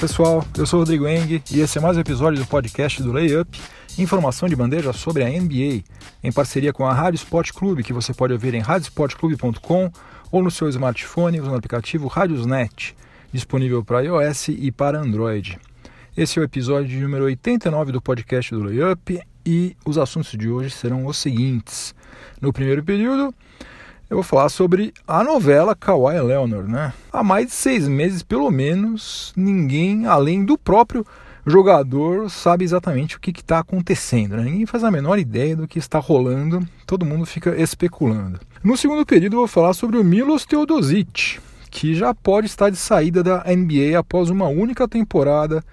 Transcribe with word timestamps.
Pessoal, 0.00 0.44
eu 0.58 0.66
sou 0.66 0.80
Rodrigo 0.80 1.08
Eng 1.08 1.42
e 1.50 1.60
esse 1.60 1.78
é 1.78 1.80
mais 1.80 1.96
um 1.96 2.00
episódio 2.00 2.38
do 2.38 2.46
podcast 2.46 3.02
do 3.02 3.12
Layup, 3.12 3.58
informação 3.98 4.46
de 4.46 4.54
bandeja 4.54 4.92
sobre 4.92 5.24
a 5.24 5.28
NBA, 5.28 5.82
em 6.22 6.30
parceria 6.30 6.72
com 6.72 6.84
a 6.84 6.92
Rádio 6.92 7.16
Sport 7.16 7.52
Clube, 7.52 7.82
que 7.82 7.94
você 7.94 8.12
pode 8.12 8.32
ouvir 8.34 8.52
em 8.54 8.60
radiosportclube.com 8.60 9.90
ou 10.30 10.42
no 10.42 10.50
seu 10.50 10.68
smartphone 10.68 11.40
usando 11.40 11.54
o 11.54 11.56
aplicativo 11.56 12.08
Radiosnet, 12.08 12.94
disponível 13.32 13.82
para 13.82 14.02
iOS 14.02 14.48
e 14.48 14.70
para 14.70 15.00
Android. 15.00 15.58
Esse 16.14 16.38
é 16.38 16.42
o 16.42 16.44
episódio 16.44 17.00
número 17.00 17.24
89 17.24 17.92
do 17.92 18.02
podcast 18.02 18.54
do 18.54 18.62
Layup 18.62 19.20
e 19.46 19.76
os 19.84 19.96
assuntos 19.96 20.32
de 20.32 20.48
hoje 20.48 20.70
serão 20.70 21.06
os 21.06 21.16
seguintes. 21.16 21.94
No 22.40 22.52
primeiro 22.52 22.84
período, 22.84 23.34
eu 24.08 24.16
vou 24.16 24.22
falar 24.22 24.48
sobre 24.48 24.94
a 25.06 25.24
novela 25.24 25.74
Kawhi 25.74 26.20
Leonard, 26.20 26.70
né? 26.70 26.92
Há 27.12 27.24
mais 27.24 27.46
de 27.46 27.52
seis 27.52 27.88
meses, 27.88 28.22
pelo 28.22 28.50
menos, 28.50 29.32
ninguém, 29.36 30.06
além 30.06 30.44
do 30.44 30.56
próprio 30.56 31.04
jogador, 31.44 32.30
sabe 32.30 32.64
exatamente 32.64 33.16
o 33.16 33.20
que 33.20 33.30
está 33.30 33.58
acontecendo. 33.58 34.36
Né? 34.36 34.44
Ninguém 34.44 34.66
faz 34.66 34.84
a 34.84 34.90
menor 34.90 35.18
ideia 35.18 35.56
do 35.56 35.66
que 35.66 35.78
está 35.78 35.98
rolando, 35.98 36.66
todo 36.86 37.04
mundo 37.04 37.26
fica 37.26 37.60
especulando. 37.60 38.40
No 38.62 38.76
segundo 38.76 39.04
período, 39.04 39.34
eu 39.34 39.40
vou 39.40 39.48
falar 39.48 39.74
sobre 39.74 39.98
o 39.98 40.04
Milos 40.04 40.44
Teodosic, 40.44 41.40
que 41.70 41.94
já 41.94 42.14
pode 42.14 42.46
estar 42.46 42.70
de 42.70 42.76
saída 42.76 43.22
da 43.22 43.44
NBA 43.44 43.98
após 43.98 44.30
uma 44.30 44.46
única 44.46 44.86
temporada 44.86 45.64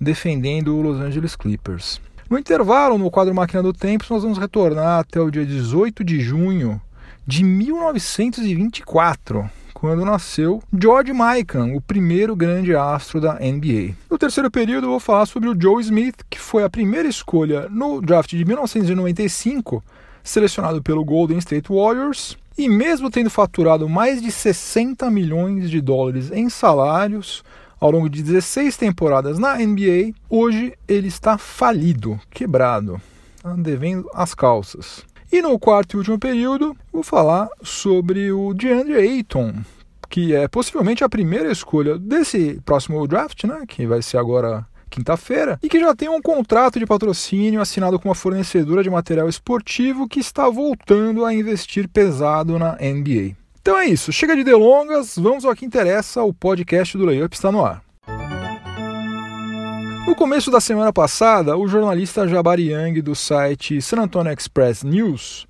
defendendo 0.00 0.76
o 0.76 0.82
Los 0.82 0.98
Angeles 0.98 1.36
Clippers. 1.36 2.00
No 2.28 2.38
intervalo, 2.38 2.96
no 2.96 3.10
quadro 3.10 3.34
Máquina 3.34 3.62
do 3.62 3.72
Tempo, 3.72 4.06
nós 4.08 4.22
vamos 4.22 4.38
retornar 4.38 5.00
até 5.00 5.20
o 5.20 5.30
dia 5.30 5.44
18 5.44 6.02
de 6.02 6.20
junho 6.20 6.80
de 7.26 7.44
1924, 7.44 9.48
quando 9.72 10.04
nasceu 10.04 10.62
George 10.76 11.12
Mikan, 11.12 11.74
o 11.74 11.80
primeiro 11.80 12.34
grande 12.34 12.74
astro 12.74 13.20
da 13.20 13.34
NBA. 13.34 13.94
No 14.10 14.18
terceiro 14.18 14.50
período, 14.50 14.86
eu 14.86 14.90
vou 14.90 15.00
falar 15.00 15.26
sobre 15.26 15.48
o 15.48 15.56
Joe 15.60 15.80
Smith, 15.82 16.16
que 16.28 16.38
foi 16.38 16.64
a 16.64 16.70
primeira 16.70 17.08
escolha 17.08 17.68
no 17.68 18.00
draft 18.00 18.30
de 18.30 18.44
1995, 18.44 19.82
selecionado 20.22 20.82
pelo 20.82 21.04
Golden 21.04 21.38
State 21.38 21.72
Warriors. 21.72 22.36
E 22.58 22.68
mesmo 22.68 23.10
tendo 23.10 23.30
faturado 23.30 23.88
mais 23.88 24.20
de 24.20 24.30
60 24.30 25.10
milhões 25.10 25.70
de 25.70 25.80
dólares 25.80 26.30
em 26.30 26.50
salários 26.50 27.42
ao 27.80 27.90
longo 27.90 28.10
de 28.10 28.22
16 28.22 28.76
temporadas 28.76 29.38
na 29.38 29.56
NBA, 29.56 30.12
hoje 30.28 30.74
ele 30.86 31.08
está 31.08 31.38
falido, 31.38 32.20
quebrado, 32.30 33.00
devendo 33.58 34.08
as 34.14 34.34
calças. 34.34 35.02
E 35.32 35.40
no 35.40 35.58
quarto 35.58 35.94
e 35.94 35.96
último 35.96 36.18
período, 36.18 36.76
vou 36.92 37.02
falar 37.02 37.48
sobre 37.62 38.30
o 38.30 38.52
DeAndre 38.52 38.96
Ayton, 38.96 39.54
que 40.10 40.34
é 40.34 40.46
possivelmente 40.46 41.02
a 41.02 41.08
primeira 41.08 41.50
escolha 41.50 41.98
desse 41.98 42.60
próximo 42.66 43.08
draft, 43.08 43.44
né, 43.44 43.64
que 43.66 43.86
vai 43.86 44.02
ser 44.02 44.18
agora 44.18 44.66
quinta-feira, 44.90 45.58
e 45.62 45.70
que 45.70 45.80
já 45.80 45.94
tem 45.94 46.10
um 46.10 46.20
contrato 46.20 46.78
de 46.78 46.84
patrocínio 46.84 47.62
assinado 47.62 47.98
com 47.98 48.10
uma 48.10 48.14
fornecedora 48.14 48.82
de 48.82 48.90
material 48.90 49.26
esportivo 49.26 50.06
que 50.06 50.20
está 50.20 50.50
voltando 50.50 51.24
a 51.24 51.32
investir 51.32 51.88
pesado 51.88 52.58
na 52.58 52.72
NBA. 52.72 53.34
Então 53.58 53.78
é 53.78 53.86
isso, 53.86 54.12
chega 54.12 54.36
de 54.36 54.44
delongas, 54.44 55.16
vamos 55.16 55.46
ao 55.46 55.56
que 55.56 55.64
interessa, 55.64 56.22
o 56.22 56.34
podcast 56.34 56.98
do 56.98 57.06
Layup 57.06 57.34
está 57.34 57.50
no 57.50 57.64
ar. 57.64 57.82
No 60.06 60.16
começo 60.16 60.50
da 60.50 60.60
semana 60.60 60.92
passada, 60.92 61.56
o 61.56 61.68
jornalista 61.68 62.26
Jabari 62.26 62.72
Young 62.72 63.00
do 63.00 63.14
site 63.14 63.80
San 63.80 64.02
Antonio 64.02 64.32
Express 64.32 64.82
News 64.82 65.46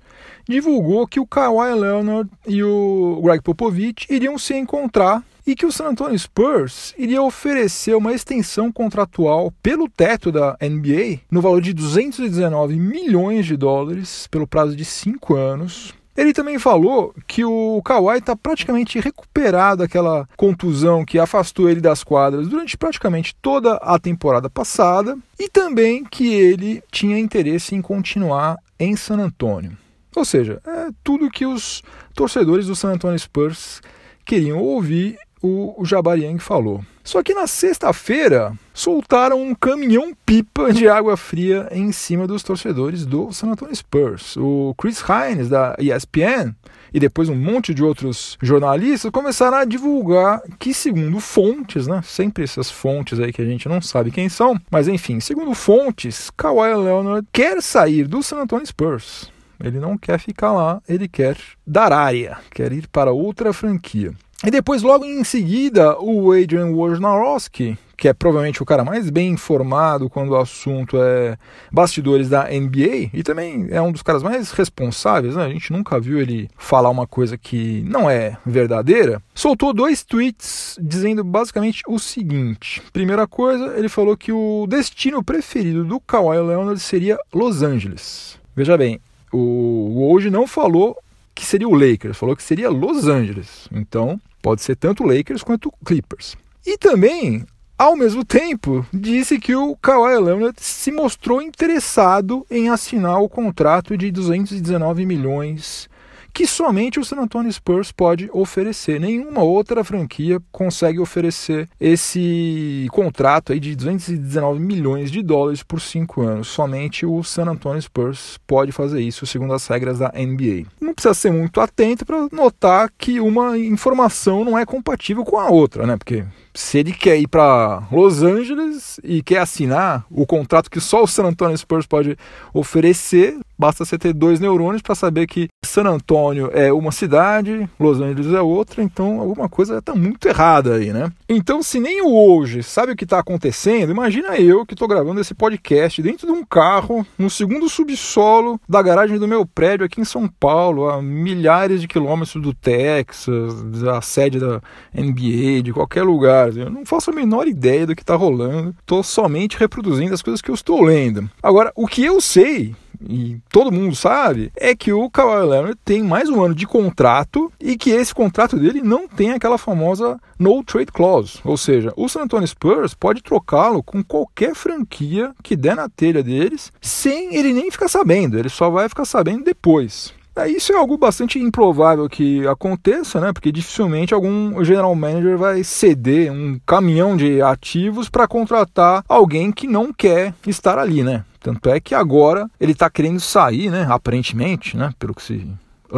divulgou 0.47 1.07
que 1.07 1.19
o 1.19 1.25
Kawhi 1.25 1.73
Leonard 1.73 2.29
e 2.47 2.63
o 2.63 3.19
Greg 3.23 3.41
Popovich 3.41 4.05
iriam 4.09 4.37
se 4.37 4.55
encontrar 4.55 5.23
e 5.45 5.55
que 5.55 5.65
o 5.65 5.71
San 5.71 5.87
Antonio 5.89 6.17
Spurs 6.17 6.93
iria 6.97 7.21
oferecer 7.21 7.95
uma 7.95 8.13
extensão 8.13 8.71
contratual 8.71 9.51
pelo 9.61 9.89
teto 9.89 10.31
da 10.31 10.55
NBA 10.61 11.21
no 11.31 11.41
valor 11.41 11.61
de 11.61 11.73
219 11.73 12.75
milhões 12.79 13.45
de 13.45 13.57
dólares 13.57 14.27
pelo 14.27 14.47
prazo 14.47 14.75
de 14.75 14.85
cinco 14.85 15.35
anos 15.35 15.93
ele 16.15 16.33
também 16.33 16.59
falou 16.59 17.13
que 17.27 17.43
o 17.43 17.81
Kawhi 17.83 18.19
está 18.19 18.35
praticamente 18.35 18.99
recuperado 18.99 19.83
daquela 19.83 20.27
contusão 20.37 21.03
que 21.03 21.17
afastou 21.17 21.69
ele 21.69 21.81
das 21.81 22.03
quadras 22.03 22.47
durante 22.47 22.77
praticamente 22.77 23.35
toda 23.41 23.75
a 23.75 23.97
temporada 23.97 24.49
passada 24.49 25.17
e 25.39 25.49
também 25.49 26.03
que 26.03 26.33
ele 26.33 26.83
tinha 26.91 27.17
interesse 27.17 27.75
em 27.75 27.81
continuar 27.81 28.57
em 28.79 28.95
San 28.95 29.17
Antonio. 29.17 29.75
Ou 30.15 30.23
seja, 30.23 30.61
é 30.65 30.89
tudo 31.03 31.31
que 31.31 31.45
os 31.45 31.81
torcedores 32.13 32.67
do 32.67 32.75
San 32.75 32.93
Antonio 32.93 33.17
Spurs 33.17 33.81
queriam 34.23 34.59
ouvir 34.59 35.17
o, 35.41 35.81
o 35.81 35.85
Jabariang 35.85 36.39
falou. 36.39 36.83
Só 37.03 37.21
que 37.21 37.33
na 37.33 37.47
sexta-feira 37.47 38.53
soltaram 38.73 39.41
um 39.41 39.53
caminhão-pipa 39.53 40.71
de 40.71 40.87
água 40.87 41.17
fria 41.17 41.67
em 41.71 41.91
cima 41.91 42.25
dos 42.25 42.41
torcedores 42.43 43.05
do 43.05 43.31
San 43.33 43.51
Antonio 43.51 43.75
Spurs. 43.75 44.37
O 44.37 44.73
Chris 44.77 45.03
Hines, 45.03 45.49
da 45.49 45.75
ESPN, 45.77 46.55
e 46.93 46.99
depois 46.99 47.27
um 47.27 47.35
monte 47.35 47.73
de 47.73 47.83
outros 47.83 48.37
jornalistas 48.41 49.11
começaram 49.11 49.57
a 49.57 49.65
divulgar 49.65 50.41
que, 50.57 50.73
segundo 50.73 51.19
fontes, 51.19 51.87
né, 51.87 52.01
sempre 52.03 52.43
essas 52.43 52.71
fontes 52.71 53.19
aí 53.19 53.33
que 53.33 53.41
a 53.41 53.45
gente 53.45 53.67
não 53.67 53.81
sabe 53.81 54.09
quem 54.09 54.29
são, 54.29 54.59
mas 54.71 54.87
enfim, 54.87 55.19
segundo 55.19 55.53
fontes, 55.53 56.29
Kawhi 56.37 56.73
Leonard 56.73 57.27
quer 57.33 57.61
sair 57.61 58.07
do 58.07 58.23
San 58.23 58.37
Antonio 58.37 58.65
Spurs. 58.65 59.31
Ele 59.61 59.79
não 59.79 59.97
quer 59.97 60.19
ficar 60.19 60.51
lá, 60.51 60.81
ele 60.87 61.07
quer 61.07 61.37
dar 61.65 61.91
área, 61.91 62.37
quer 62.51 62.71
ir 62.71 62.87
para 62.87 63.11
outra 63.11 63.53
franquia. 63.53 64.13
E 64.45 64.51
depois, 64.51 64.81
logo 64.81 65.05
em 65.05 65.23
seguida, 65.23 65.97
o 66.01 66.33
Adrian 66.33 66.67
Wojnarowski, 66.73 67.77
que 67.95 68.09
é 68.09 68.13
provavelmente 68.13 68.61
o 68.61 68.65
cara 68.65 68.83
mais 68.83 69.09
bem 69.09 69.29
informado 69.29 70.09
quando 70.09 70.31
o 70.31 70.35
assunto 70.35 70.97
é 71.01 71.37
bastidores 71.71 72.27
da 72.27 72.49
NBA, 72.49 73.09
e 73.13 73.23
também 73.23 73.67
é 73.69 73.81
um 73.81 73.93
dos 73.93 74.01
caras 74.01 74.21
mais 74.21 74.51
responsáveis, 74.51 75.37
né? 75.37 75.45
a 75.45 75.49
gente 75.49 75.71
nunca 75.71 75.97
viu 75.97 76.19
ele 76.19 76.49
falar 76.57 76.89
uma 76.89 77.07
coisa 77.07 77.37
que 77.37 77.85
não 77.87 78.09
é 78.09 78.35
verdadeira, 78.45 79.23
soltou 79.33 79.73
dois 79.73 80.03
tweets 80.03 80.77
dizendo 80.81 81.23
basicamente 81.23 81.81
o 81.87 81.97
seguinte. 81.97 82.81
Primeira 82.91 83.25
coisa, 83.25 83.77
ele 83.77 83.87
falou 83.87 84.17
que 84.17 84.33
o 84.33 84.67
destino 84.67 85.23
preferido 85.23 85.85
do 85.85 86.01
Kawhi 86.01 86.41
Leonard 86.41 86.81
seria 86.81 87.17
Los 87.33 87.61
Angeles. 87.61 88.37
Veja 88.53 88.77
bem, 88.77 88.99
o 89.31 90.09
Woj 90.11 90.29
não 90.29 90.45
falou 90.45 90.97
que 91.33 91.45
seria 91.45 91.67
o 91.67 91.73
Lakers, 91.73 92.17
falou 92.17 92.35
que 92.35 92.43
seria 92.43 92.69
Los 92.69 93.07
Angeles. 93.07 93.67
Então, 93.71 94.19
Pode 94.43 94.61
ser 94.61 94.75
tanto 94.75 95.05
Lakers 95.05 95.41
quanto 95.41 95.71
Clippers. 95.85 96.35
E 96.65 96.77
também, 96.77 97.45
ao 97.77 97.95
mesmo 97.95 98.25
tempo, 98.25 98.85
disse 98.93 99.39
que 99.39 99.55
o 99.55 99.73
Kawhi 99.77 100.19
Leonard 100.19 100.57
se 100.61 100.91
mostrou 100.91 101.41
interessado 101.41 102.45
em 102.51 102.67
assinar 102.67 103.21
o 103.21 103.29
contrato 103.29 103.97
de 103.97 104.11
219 104.11 105.05
milhões 105.05 105.89
que 106.33 106.47
somente 106.47 106.99
o 106.99 107.05
San 107.05 107.17
Antonio 107.17 107.51
Spurs 107.51 107.91
pode 107.91 108.29
oferecer. 108.33 108.99
Nenhuma 108.99 109.43
outra 109.43 109.83
franquia 109.83 110.41
consegue 110.51 110.99
oferecer 110.99 111.69
esse 111.79 112.87
contrato 112.91 113.53
aí 113.53 113.59
de 113.59 113.75
219 113.75 114.59
milhões 114.59 115.11
de 115.11 115.21
dólares 115.21 115.61
por 115.61 115.79
cinco 115.79 116.21
anos. 116.21 116.47
Somente 116.47 117.05
o 117.05 117.23
San 117.23 117.45
Antonio 117.45 117.81
Spurs 117.81 118.39
pode 118.47 118.71
fazer 118.71 119.01
isso, 119.01 119.25
segundo 119.25 119.53
as 119.53 119.67
regras 119.67 119.99
da 119.99 120.11
NBA. 120.15 120.65
Não 120.81 120.93
precisa 120.93 121.13
ser 121.13 121.31
muito 121.31 121.61
atento 121.61 122.05
para 122.05 122.27
notar 122.31 122.89
que 122.97 123.19
uma 123.19 123.57
informação 123.57 124.43
não 124.43 124.57
é 124.57 124.65
compatível 124.65 125.23
com 125.23 125.37
a 125.37 125.49
outra, 125.49 125.85
né? 125.85 125.97
Porque 125.97 126.23
se 126.53 126.77
ele 126.77 126.93
quer 126.93 127.17
ir 127.17 127.27
para 127.27 127.83
Los 127.91 128.21
Angeles 128.23 128.99
e 129.03 129.21
quer 129.23 129.39
assinar 129.39 130.05
o 130.09 130.25
contrato 130.25 130.69
que 130.69 130.79
só 130.79 131.03
o 131.03 131.07
San 131.07 131.25
Antonio 131.25 131.57
Spurs 131.57 131.85
pode 131.85 132.17
oferecer, 132.53 133.37
Basta 133.57 133.85
você 133.85 133.97
ter 133.97 134.13
dois 134.13 134.41
neurônios 134.41 134.81
para 134.81 134.95
saber 134.95 135.27
que 135.27 135.47
San 135.63 135.83
Antônio 135.83 136.49
é 136.53 136.73
uma 136.73 136.91
cidade, 136.91 137.69
Los 137.79 138.01
Angeles 138.01 138.33
é 138.33 138.41
outra, 138.41 138.83
então 138.83 139.21
alguma 139.21 139.47
coisa 139.47 139.77
está 139.77 139.95
muito 139.95 140.27
errada 140.27 140.75
aí, 140.75 140.91
né? 140.91 141.11
Então, 141.29 141.63
se 141.63 141.79
nem 141.79 142.01
o 142.01 142.13
hoje 142.13 142.61
sabe 142.61 142.91
o 142.91 142.95
que 142.95 143.05
está 143.05 143.19
acontecendo, 143.19 143.91
imagina 143.91 144.35
eu 144.35 144.65
que 144.65 144.73
estou 144.73 144.87
gravando 144.87 145.21
esse 145.21 145.33
podcast 145.33 146.01
dentro 146.01 146.27
de 146.27 146.33
um 146.33 146.43
carro, 146.43 147.05
no 147.17 147.29
segundo 147.29 147.69
subsolo 147.69 148.59
da 148.67 148.81
garagem 148.81 149.17
do 149.17 149.29
meu 149.29 149.45
prédio 149.45 149.85
aqui 149.85 150.01
em 150.01 150.05
São 150.05 150.27
Paulo, 150.27 150.89
a 150.89 151.01
milhares 151.01 151.79
de 151.79 151.87
quilômetros 151.87 152.41
do 152.41 152.53
Texas, 152.53 153.63
da 153.81 154.01
sede 154.01 154.39
da 154.39 154.61
NBA, 154.93 155.61
de 155.63 155.71
qualquer 155.71 156.03
lugar. 156.03 156.42
Eu 156.51 156.69
não 156.69 156.85
faço 156.85 157.09
a 157.09 157.13
menor 157.13 157.47
ideia 157.47 157.85
do 157.85 157.95
que 157.95 158.03
está 158.03 158.15
rolando, 158.15 158.75
estou 158.79 159.03
somente 159.03 159.57
reproduzindo 159.57 160.13
as 160.13 160.21
coisas 160.21 160.41
que 160.41 160.49
eu 160.49 160.55
estou 160.55 160.81
lendo. 160.81 161.29
Agora, 161.41 161.71
o 161.75 161.87
que 161.87 162.03
eu 162.03 162.19
sei 162.19 162.75
e 163.09 163.37
todo 163.49 163.71
mundo 163.71 163.95
sabe, 163.95 164.51
é 164.55 164.75
que 164.75 164.91
o 164.93 165.09
Kawhi 165.09 165.45
Leonard 165.47 165.77
tem 165.83 166.03
mais 166.03 166.29
um 166.29 166.41
ano 166.41 166.55
de 166.55 166.65
contrato 166.65 167.51
e 167.59 167.77
que 167.77 167.89
esse 167.89 168.13
contrato 168.13 168.57
dele 168.57 168.81
não 168.81 169.07
tem 169.07 169.31
aquela 169.31 169.57
famosa 169.57 170.19
no 170.39 170.63
trade 170.63 170.91
clause, 170.91 171.39
ou 171.43 171.57
seja, 171.57 171.93
o 171.95 172.07
San 172.07 172.21
Antonio 172.21 172.47
Spurs 172.47 172.93
pode 172.93 173.21
trocá-lo 173.21 173.83
com 173.83 174.03
qualquer 174.03 174.55
franquia 174.55 175.33
que 175.41 175.55
der 175.55 175.75
na 175.75 175.89
telha 175.89 176.23
deles, 176.23 176.71
sem 176.81 177.35
ele 177.35 177.53
nem 177.53 177.71
ficar 177.71 177.87
sabendo, 177.87 178.37
ele 178.37 178.49
só 178.49 178.69
vai 178.69 178.89
ficar 178.89 179.05
sabendo 179.05 179.43
depois. 179.43 180.13
É, 180.35 180.47
isso 180.49 180.73
é 180.73 180.75
algo 180.75 180.97
bastante 180.97 181.37
improvável 181.37 182.09
que 182.09 182.45
aconteça, 182.47 183.21
né? 183.21 183.31
Porque 183.31 183.51
dificilmente 183.51 184.13
algum 184.13 184.63
general 184.63 184.95
manager 184.95 185.37
vai 185.37 185.63
ceder 185.63 186.31
um 186.31 186.59
caminhão 186.65 187.15
de 187.15 187.39
ativos 187.41 188.09
para 188.09 188.27
contratar 188.27 189.03
alguém 189.07 189.51
que 189.51 189.67
não 189.67 189.93
quer 189.93 190.33
estar 190.47 190.79
ali, 190.79 191.03
né? 191.03 191.23
Tanto 191.39 191.69
é 191.69 191.79
que 191.79 191.93
agora 191.93 192.49
ele 192.59 192.71
está 192.71 192.89
querendo 192.89 193.19
sair, 193.19 193.69
né? 193.69 193.85
Aparentemente, 193.87 194.75
né? 194.75 194.91
Pelo 194.97 195.13
que 195.13 195.21
se 195.21 195.47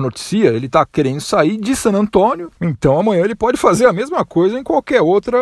noticia, 0.02 0.50
ele 0.50 0.66
está 0.66 0.86
querendo 0.86 1.22
sair 1.22 1.56
de 1.58 1.74
San 1.74 1.94
Antônio. 1.94 2.52
Então 2.60 3.00
amanhã 3.00 3.24
ele 3.24 3.36
pode 3.36 3.58
fazer 3.58 3.86
a 3.86 3.94
mesma 3.94 4.26
coisa 4.26 4.60
em 4.60 4.64
qualquer 4.64 5.02
outra 5.02 5.38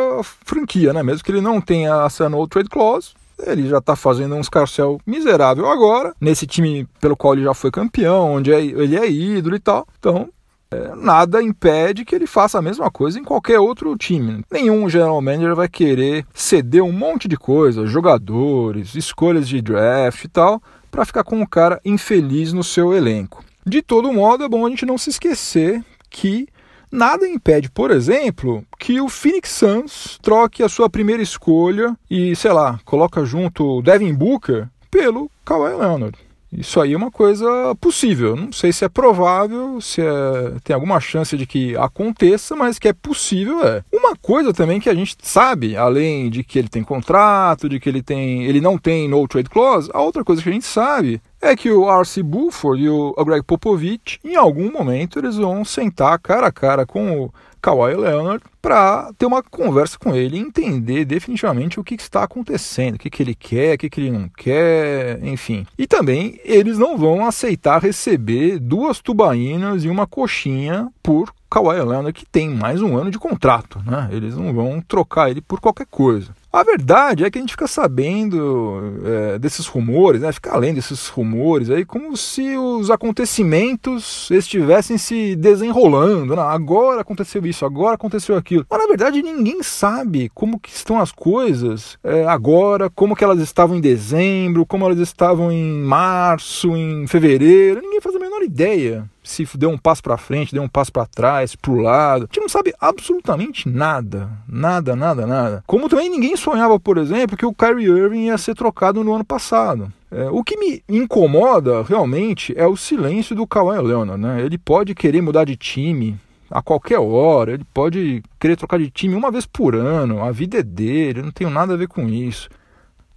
franquia, 0.46 0.94
né? 0.94 1.02
Mesmo 1.02 1.24
que 1.24 1.32
ele 1.32 1.42
não 1.42 1.60
tenha 1.60 2.04
assinou 2.04 2.44
o 2.44 2.48
trade 2.48 2.70
clause, 2.70 3.14
ele 3.40 3.68
já 3.68 3.80
está 3.80 3.96
fazendo 3.96 4.36
um 4.36 4.42
escarcel 4.42 5.00
miserável 5.06 5.68
agora, 5.68 6.14
nesse 6.20 6.46
time 6.46 6.88
pelo 7.00 7.16
qual 7.16 7.34
ele 7.34 7.44
já 7.44 7.54
foi 7.54 7.72
campeão, 7.72 8.34
onde 8.34 8.52
é, 8.52 8.64
ele 8.64 8.96
é 8.96 9.10
ídolo 9.10 9.56
e 9.56 9.60
tal. 9.60 9.88
Então, 10.00 10.30
é, 10.72 10.96
nada 10.96 11.42
impede 11.42 12.04
que 12.04 12.16
ele 12.16 12.26
faça 12.26 12.58
a 12.58 12.62
mesma 12.62 12.90
coisa 12.90 13.20
em 13.20 13.24
qualquer 13.24 13.60
outro 13.60 13.96
time. 13.96 14.44
Nenhum 14.52 14.90
general 14.90 15.22
manager 15.22 15.56
vai 15.56 15.68
querer 15.68 16.26
ceder 16.34 16.84
um 16.84 16.92
monte 16.92 17.28
de 17.28 17.38
coisa, 17.38 17.86
jogadores, 17.86 18.96
escolhas 18.96 19.48
de 19.48 19.62
draft 19.62 20.24
e 20.24 20.28
tal, 20.28 20.62
para 20.90 21.06
ficar 21.06 21.24
com 21.24 21.40
um 21.40 21.46
cara 21.46 21.80
infeliz 21.86 22.54
no 22.54 22.64
seu 22.64 22.94
elenco. 22.94 23.44
De 23.66 23.82
todo 23.82 24.12
modo, 24.12 24.44
é 24.44 24.50
bom 24.50 24.66
a 24.66 24.70
gente 24.70 24.86
não 24.86 24.98
se 24.98 25.10
esquecer 25.10 25.84
que 26.10 26.48
Nada 26.94 27.28
impede, 27.28 27.72
por 27.72 27.90
exemplo, 27.90 28.64
que 28.78 29.02
o 29.02 29.10
Phoenix 29.10 29.50
Suns 29.50 30.20
troque 30.22 30.62
a 30.62 30.70
sua 30.70 30.88
primeira 30.88 31.24
escolha 31.24 31.98
e, 32.08 32.36
sei 32.36 32.54
lá, 32.54 32.80
coloca 32.86 33.26
junto 33.26 33.80
o 33.80 33.82
Devin 33.82 34.14
Booker 34.14 34.68
pelo 34.92 35.28
Kawhi 35.44 35.76
Leonard. 35.76 36.16
Isso 36.56 36.80
aí 36.80 36.94
é 36.94 36.98
uma 36.98 37.10
coisa 37.10 37.48
possível. 37.82 38.36
Não 38.36 38.52
sei 38.52 38.72
se 38.72 38.86
é 38.86 38.90
provável, 38.90 39.82
se 39.82 40.02
é, 40.02 40.54
tem 40.64 40.76
alguma 40.76 41.00
chance 41.00 41.36
de 41.36 41.48
que 41.48 41.76
aconteça, 41.78 42.56
mas 42.56 42.78
que 42.78 42.88
é 42.88 42.94
possível 42.94 43.66
é. 43.66 43.84
Uma 43.92 44.16
coisa 44.16 44.54
também 44.54 44.80
que 44.80 44.88
a 44.88 44.94
gente 44.94 45.18
sabe, 45.24 45.76
além 45.76 46.30
de 46.30 46.44
que 46.44 46.60
ele 46.60 46.70
tem 46.70 46.84
contrato, 46.84 47.68
de 47.68 47.80
que 47.80 47.90
ele 47.90 48.04
tem, 48.04 48.44
ele 48.44 48.62
não 48.62 48.78
tem 48.78 49.10
no 49.10 49.28
trade 49.28 49.50
clause, 49.50 49.90
a 49.92 50.00
outra 50.00 50.24
coisa 50.24 50.44
que 50.44 50.50
a 50.50 50.54
gente 50.54 50.66
sabe 50.66 51.20
é 51.44 51.56
que 51.56 51.70
o 51.70 51.90
R.C. 51.90 52.24
Buford 52.24 52.82
e 52.82 52.90
o 52.90 53.14
Greg 53.26 53.44
Popovich, 53.44 54.20
em 54.24 54.36
algum 54.36 54.72
momento, 54.72 55.20
eles 55.20 55.36
vão 55.36 55.66
sentar 55.66 56.18
cara 56.20 56.48
a 56.48 56.52
cara 56.52 56.86
com 56.86 57.24
o 57.24 57.34
Kawhi 57.62 57.96
Leonard 57.96 58.44
para 58.62 59.12
ter 59.18 59.26
uma 59.26 59.42
conversa 59.42 59.98
com 59.98 60.14
ele 60.14 60.38
e 60.38 60.40
entender 60.40 61.06
definitivamente 61.06 61.80
o 61.80 61.84
que, 61.84 61.96
está 61.96 62.24
acontecendo, 62.24 62.96
o 62.96 63.00
que, 63.00 63.10
que 63.10 63.24
ele 63.24 63.34
quer, 63.34 63.76
o 63.76 63.78
que, 63.78 63.90
que 63.90 64.02
ele 64.02 64.12
não 64.12 64.30
quer, 64.30 65.24
enfim. 65.24 65.66
E 65.78 65.88
também 65.88 66.40
eles 66.44 66.78
não 66.78 66.98
vão 66.98 67.26
aceitar 67.26 67.82
receber 67.82 68.60
duas 68.60 69.00
tubaínas 69.00 69.86
e 69.86 69.90
uma 69.90 70.06
coxinha 70.06 70.90
por 71.02 71.34
Kawhi 71.50 71.76
Leonard, 71.76 72.14
que 72.14 72.26
tem 72.26 72.50
mais 72.50 72.82
um 72.82 72.98
ano 72.98 73.12
de 73.12 73.20
contrato. 73.20 73.82
Né? 73.86 74.10
Eles 74.12 74.36
não 74.36 74.54
vão 74.54 74.82
trocar 74.82 75.30
ele 75.30 75.42
por 75.42 75.62
qualquer 75.62 75.86
coisa. 75.86 76.36
A 76.56 76.62
verdade 76.62 77.26
é 77.26 77.32
que 77.32 77.40
a 77.40 77.42
gente 77.42 77.54
fica 77.54 77.66
sabendo 77.66 79.02
é, 79.04 79.40
desses 79.40 79.66
rumores, 79.66 80.22
né? 80.22 80.32
fica 80.32 80.52
além 80.52 80.72
desses 80.72 81.08
rumores 81.08 81.72
aí, 81.72 81.84
como 81.84 82.16
se 82.16 82.56
os 82.56 82.92
acontecimentos 82.92 84.30
estivessem 84.30 85.00
se 85.00 85.36
desenrolando. 85.36 86.36
Né? 86.36 86.42
Agora 86.44 87.02
aconteceu 87.02 87.44
isso, 87.44 87.66
agora 87.66 87.96
aconteceu 87.96 88.38
aquilo. 88.38 88.68
Mas 88.70 88.80
na 88.80 88.86
verdade 88.86 89.24
ninguém 89.24 89.64
sabe 89.64 90.30
como 90.36 90.60
que 90.60 90.70
estão 90.70 91.00
as 91.00 91.12
coisas 91.12 91.98
é, 92.04 92.24
agora, 92.28 92.88
como 92.88 93.16
que 93.16 93.24
elas 93.24 93.40
estavam 93.40 93.76
em 93.76 93.82
dezembro, 93.82 94.64
como 94.64 94.86
elas 94.86 95.00
estavam 95.00 95.52
em 95.52 95.82
março, 95.82 96.78
em 96.78 97.08
fevereiro. 97.08 97.82
Ninguém 97.82 98.00
faz 98.00 98.13
menor 98.34 98.44
ideia 98.44 99.10
se 99.24 99.48
deu 99.56 99.70
um 99.70 99.78
passo 99.78 100.02
para 100.02 100.18
frente, 100.18 100.54
deu 100.54 100.64
um 100.64 100.68
passo 100.68 100.92
para 100.92 101.06
trás, 101.06 101.56
para 101.56 101.72
o 101.72 101.78
lado. 101.80 102.24
A 102.24 102.26
gente 102.26 102.42
não 102.42 102.50
sabe 102.50 102.74
absolutamente 102.80 103.70
nada, 103.70 104.30
nada, 104.48 104.96
nada, 104.96 105.26
nada. 105.26 105.64
Como 105.68 105.88
também 105.88 106.10
ninguém 106.10 106.36
sonhava, 106.36 106.80
por 106.80 106.98
exemplo, 106.98 107.38
que 107.38 107.46
o 107.46 107.54
Kyrie 107.54 107.88
Irving 107.88 108.26
ia 108.26 108.38
ser 108.38 108.56
trocado 108.56 109.04
no 109.04 109.14
ano 109.14 109.24
passado. 109.24 109.92
É, 110.12 110.30
o 110.30 110.44
que 110.44 110.58
me 110.58 110.84
incomoda 110.90 111.84
realmente 111.84 112.54
é 112.58 112.68
o 112.68 112.76
silêncio 112.76 113.36
do 113.36 113.48
Kawhi 113.48 113.80
Leonard. 113.80 114.22
Né? 114.22 114.42
Ele 114.42 114.58
pode 114.58 114.94
querer 114.94 115.22
mudar 115.22 115.46
de 115.46 115.56
time 115.56 116.20
a 116.52 116.62
qualquer 116.62 117.00
hora, 117.00 117.54
ele 117.54 117.66
pode 117.74 118.22
querer 118.40 118.56
trocar 118.56 118.78
de 118.78 118.90
time 118.90 119.16
uma 119.16 119.32
vez 119.32 119.46
por 119.46 119.76
ano, 119.76 120.24
a 120.24 120.32
vida 120.32 120.60
é 120.60 120.64
dele, 120.64 121.20
eu 121.20 121.24
não 121.24 121.32
tenho 121.32 121.50
nada 121.50 121.74
a 121.74 121.78
ver 121.78 121.88
com 121.88 122.08
isso 122.08 122.48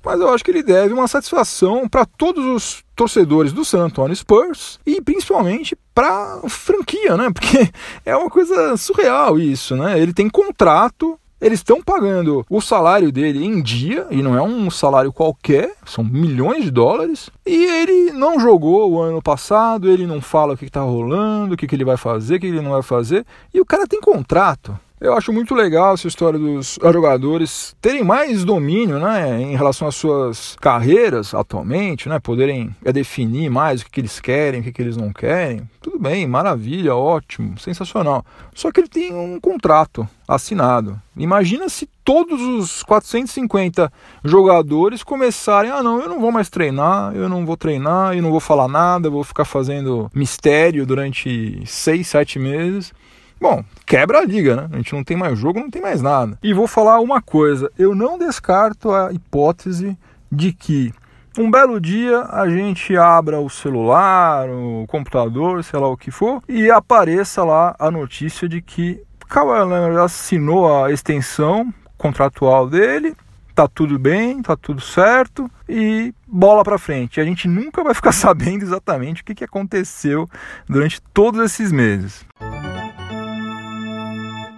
mas 0.07 0.21
eu 0.21 0.33
acho 0.33 0.45
que 0.45 0.53
ele 0.53 0.63
deve 0.63 0.95
uma 0.95 1.09
satisfação 1.09 1.89
para 1.89 2.07
todos 2.07 2.47
os 2.47 2.85
torcedores 2.95 3.53
do 3.53 3.65
San 3.65 3.87
Antonio 3.87 4.15
Spurs 4.15 4.79
e 4.87 5.03
principalmente 5.03 5.77
para 5.93 6.43
franquia, 6.49 7.17
né? 7.17 7.29
Porque 7.33 7.69
é 8.07 8.17
uma 8.17 8.31
coisa 8.31 8.77
surreal 8.77 9.37
isso, 9.37 9.75
né? 9.75 9.99
Ele 9.99 10.13
tem 10.13 10.31
contrato, 10.31 11.19
eles 11.41 11.59
estão 11.59 11.83
pagando 11.83 12.47
o 12.49 12.61
salário 12.61 13.11
dele 13.11 13.45
em 13.45 13.61
dia, 13.61 14.07
e 14.09 14.23
não 14.23 14.37
é 14.39 14.41
um 14.41 14.71
salário 14.71 15.13
qualquer, 15.13 15.75
são 15.85 16.05
milhões 16.05 16.63
de 16.63 16.71
dólares. 16.71 17.29
E 17.45 17.65
ele 17.65 18.13
não 18.13 18.39
jogou 18.39 18.93
o 18.93 19.01
ano 19.01 19.21
passado, 19.21 19.91
ele 19.91 20.07
não 20.07 20.21
fala 20.21 20.55
o 20.55 20.57
que 20.57 20.67
está 20.67 20.83
rolando, 20.83 21.55
o 21.55 21.57
que, 21.57 21.67
que 21.67 21.75
ele 21.75 21.85
vai 21.85 21.97
fazer, 21.97 22.37
o 22.37 22.41
que 22.41 22.47
ele 22.47 22.61
não 22.61 22.71
vai 22.71 22.83
fazer. 22.83 23.27
E 23.53 23.61
o 23.61 23.67
cara 23.67 23.89
tem 23.89 24.01
contrato. 24.01 24.79
Eu 24.99 25.13
acho 25.13 25.31
muito 25.31 25.55
legal 25.55 25.93
essa 25.93 26.09
história 26.09 26.39
dos 26.39 26.79
jogadores 26.83 27.77
terem 27.83 28.03
mais 28.03 28.45
domínio 28.45 28.99
né, 28.99 29.43
em 29.43 29.55
relação 29.55 29.87
às 29.87 29.95
suas 29.95 30.57
carreiras 30.59 31.35
atualmente, 31.35 32.09
né, 32.09 32.19
poderem 32.19 32.75
é, 32.83 32.91
definir 32.91 33.51
mais 33.51 33.83
o 33.83 33.91
que, 33.91 34.01
eles 34.01 34.19
querem, 34.19 34.61
o 34.61 34.63
que, 34.63 34.73
que 34.73 34.81
eles 34.81 34.97
não 34.97 35.13
querem. 35.13 35.69
Tudo 35.83 35.99
bem, 35.99 36.27
maravilha, 36.27 36.97
ótimo, 36.97 37.59
sensacional. 37.59 38.25
Só 38.55 38.73
que 38.73 38.81
ele 38.81 38.89
tem 38.89 39.15
um 39.15 39.39
contrato 39.39 40.09
assinado. 40.27 40.99
Imagina 41.15 41.69
se 41.69 41.87
todos 42.03 42.41
os 42.41 42.83
450 42.83 43.93
jogadores 44.25 45.03
começarem: 45.03 45.71
ah, 45.71 45.83
não, 45.83 46.01
eu 46.01 46.09
não 46.09 46.21
vou 46.21 46.33
mais 46.33 46.49
treinar, 46.49 47.15
eu 47.15 47.29
não 47.29 47.45
vou 47.45 47.57
treinar, 47.57 48.17
eu 48.17 48.23
não 48.23 48.31
vou 48.31 48.41
falar 48.41 48.67
nada, 48.67 49.09
eu 49.09 49.13
vou 49.13 49.25
ficar 49.25 49.45
fazendo 49.45 50.11
mistério 50.15 50.87
durante 50.87 51.63
seis, 51.67 52.09
sete 52.09 52.39
meses. 52.39 52.95
Bom, 53.41 53.65
quebra 53.85 54.19
a 54.19 54.25
liga, 54.25 54.57
né? 54.57 54.69
A 54.73 54.77
gente 54.77 54.95
não 54.95 55.05
tem 55.05 55.17
mais 55.17 55.39
jogo, 55.39 55.61
não 55.61 55.71
tem 55.71 55.83
mais 55.83 56.01
nada. 56.01 56.39
E 56.43 56.55
vou 56.55 56.67
falar 56.67 57.01
uma 57.01 57.21
coisa: 57.21 57.71
eu 57.79 57.95
não 57.95 58.19
descarto 58.19 58.91
a 58.91 59.13
hipótese 59.13 59.97
de 60.31 60.53
que 60.53 60.93
um 61.39 61.51
belo 61.51 61.79
dia 61.79 62.23
a 62.31 62.49
gente 62.49 62.97
abra 62.97 63.39
o 63.39 63.51
celular, 63.51 64.49
o 64.49 64.87
computador, 64.89 65.63
sei 65.63 65.79
lá 65.79 65.89
o 65.89 65.97
que 65.97 66.11
for, 66.11 66.43
e 66.49 66.71
apareça 66.71 67.45
lá 67.45 67.77
a 67.79 67.91
notícia 67.91 68.49
de 68.49 68.63
que 68.63 69.03
Kawhi 69.29 69.69
Leonard 69.69 69.99
assinou 69.99 70.85
a 70.85 70.91
extensão 70.91 71.73
contratual 71.99 72.69
dele, 72.69 73.15
tá 73.55 73.67
tudo 73.67 73.99
bem, 73.99 74.41
tá 74.43 74.57
tudo 74.57 74.81
certo 74.81 75.51
e 75.69 76.15
bola 76.27 76.63
para 76.63 76.79
frente. 76.79 77.21
A 77.21 77.25
gente 77.25 77.49
nunca 77.49 77.83
vai 77.83 77.95
ficar 77.95 78.13
sabendo 78.13 78.63
exatamente 78.63 79.23
o 79.23 79.25
que, 79.25 79.45
aconteceu 79.45 80.29
durante 80.69 81.01
todos 81.13 81.41
esses 81.41 81.73
meses. 81.73 82.25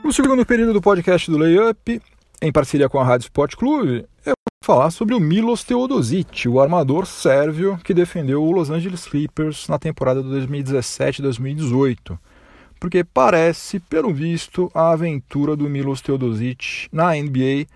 No 0.09 0.15
segundo 0.15 0.47
período 0.47 0.73
do 0.73 0.81
podcast 0.81 1.31
do 1.31 1.37
Layup, 1.37 2.01
em 2.41 2.51
parceria 2.51 2.89
com 2.89 2.99
a 2.99 3.05
Rádio 3.05 3.27
Sport 3.27 3.57
Clube, 3.57 4.07
eu 4.25 4.33
vou 4.33 4.65
falar 4.65 4.91
sobre 4.91 5.15
o 5.15 5.21
Milos 5.21 5.63
Teodosic, 5.63 6.49
o 6.49 6.63
armador 6.63 7.05
sérvio 7.05 7.79
que 7.85 7.93
defendeu 7.93 8.43
o 8.43 8.51
Los 8.51 8.71
Angeles 8.71 9.05
Clippers 9.05 9.69
na 9.69 9.79
temporada 9.79 10.23
de 10.23 10.31
2017-2018. 10.31 12.19
Porque 12.81 13.05
parece, 13.05 13.81
pelo 13.81 14.11
visto, 14.11 14.71
a 14.75 14.93
aventura 14.93 15.55
do 15.55 15.69
Milos 15.69 16.01
Teodosic 16.01 16.89
na 16.91 17.13
NBA 17.13 17.67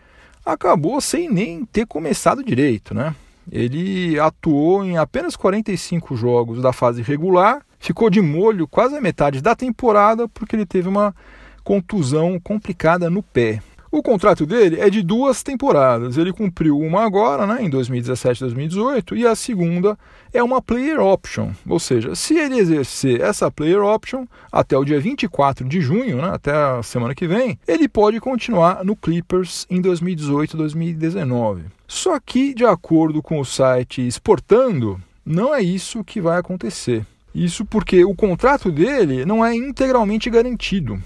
acabou 0.42 1.02
sem 1.02 1.28
nem 1.28 1.66
ter 1.66 1.86
começado 1.86 2.42
direito, 2.42 2.94
né? 2.94 3.14
Ele 3.52 4.18
atuou 4.18 4.82
em 4.82 4.96
apenas 4.96 5.36
45 5.36 6.16
jogos 6.16 6.62
da 6.62 6.72
fase 6.72 7.02
regular, 7.02 7.60
ficou 7.78 8.08
de 8.08 8.22
molho 8.22 8.66
quase 8.66 8.96
a 8.96 9.02
metade 9.02 9.42
da 9.42 9.54
temporada 9.54 10.26
porque 10.28 10.56
ele 10.56 10.64
teve 10.64 10.88
uma 10.88 11.14
contusão 11.62 12.38
complicada 12.40 13.08
no 13.08 13.22
pé. 13.22 13.60
O 13.94 14.02
contrato 14.02 14.46
dele 14.46 14.80
é 14.80 14.88
de 14.88 15.02
duas 15.02 15.42
temporadas. 15.42 16.16
Ele 16.16 16.32
cumpriu 16.32 16.78
uma 16.78 17.04
agora, 17.04 17.46
né, 17.46 17.62
em 17.62 17.68
2017 17.68 18.40
2018, 18.40 19.14
e 19.14 19.26
a 19.26 19.34
segunda 19.34 19.98
é 20.32 20.42
uma 20.42 20.62
player 20.62 20.98
option. 20.98 21.50
Ou 21.68 21.78
seja, 21.78 22.14
se 22.14 22.34
ele 22.38 22.58
exercer 22.58 23.20
essa 23.20 23.50
player 23.50 23.82
option 23.82 24.24
até 24.50 24.78
o 24.78 24.84
dia 24.84 24.98
24 24.98 25.68
de 25.68 25.82
junho, 25.82 26.22
né, 26.22 26.30
até 26.32 26.52
a 26.52 26.82
semana 26.82 27.14
que 27.14 27.28
vem, 27.28 27.58
ele 27.68 27.86
pode 27.86 28.18
continuar 28.18 28.82
no 28.82 28.96
Clippers 28.96 29.66
em 29.68 29.82
2018 29.82 30.56
2019. 30.56 31.64
Só 31.86 32.18
que, 32.18 32.54
de 32.54 32.64
acordo 32.64 33.20
com 33.20 33.40
o 33.40 33.44
site 33.44 34.00
Exportando, 34.00 34.98
não 35.22 35.54
é 35.54 35.60
isso 35.60 36.02
que 36.02 36.18
vai 36.18 36.38
acontecer. 36.38 37.04
Isso 37.34 37.62
porque 37.66 38.02
o 38.06 38.14
contrato 38.14 38.72
dele 38.72 39.26
não 39.26 39.44
é 39.44 39.54
integralmente 39.54 40.30
garantido 40.30 40.98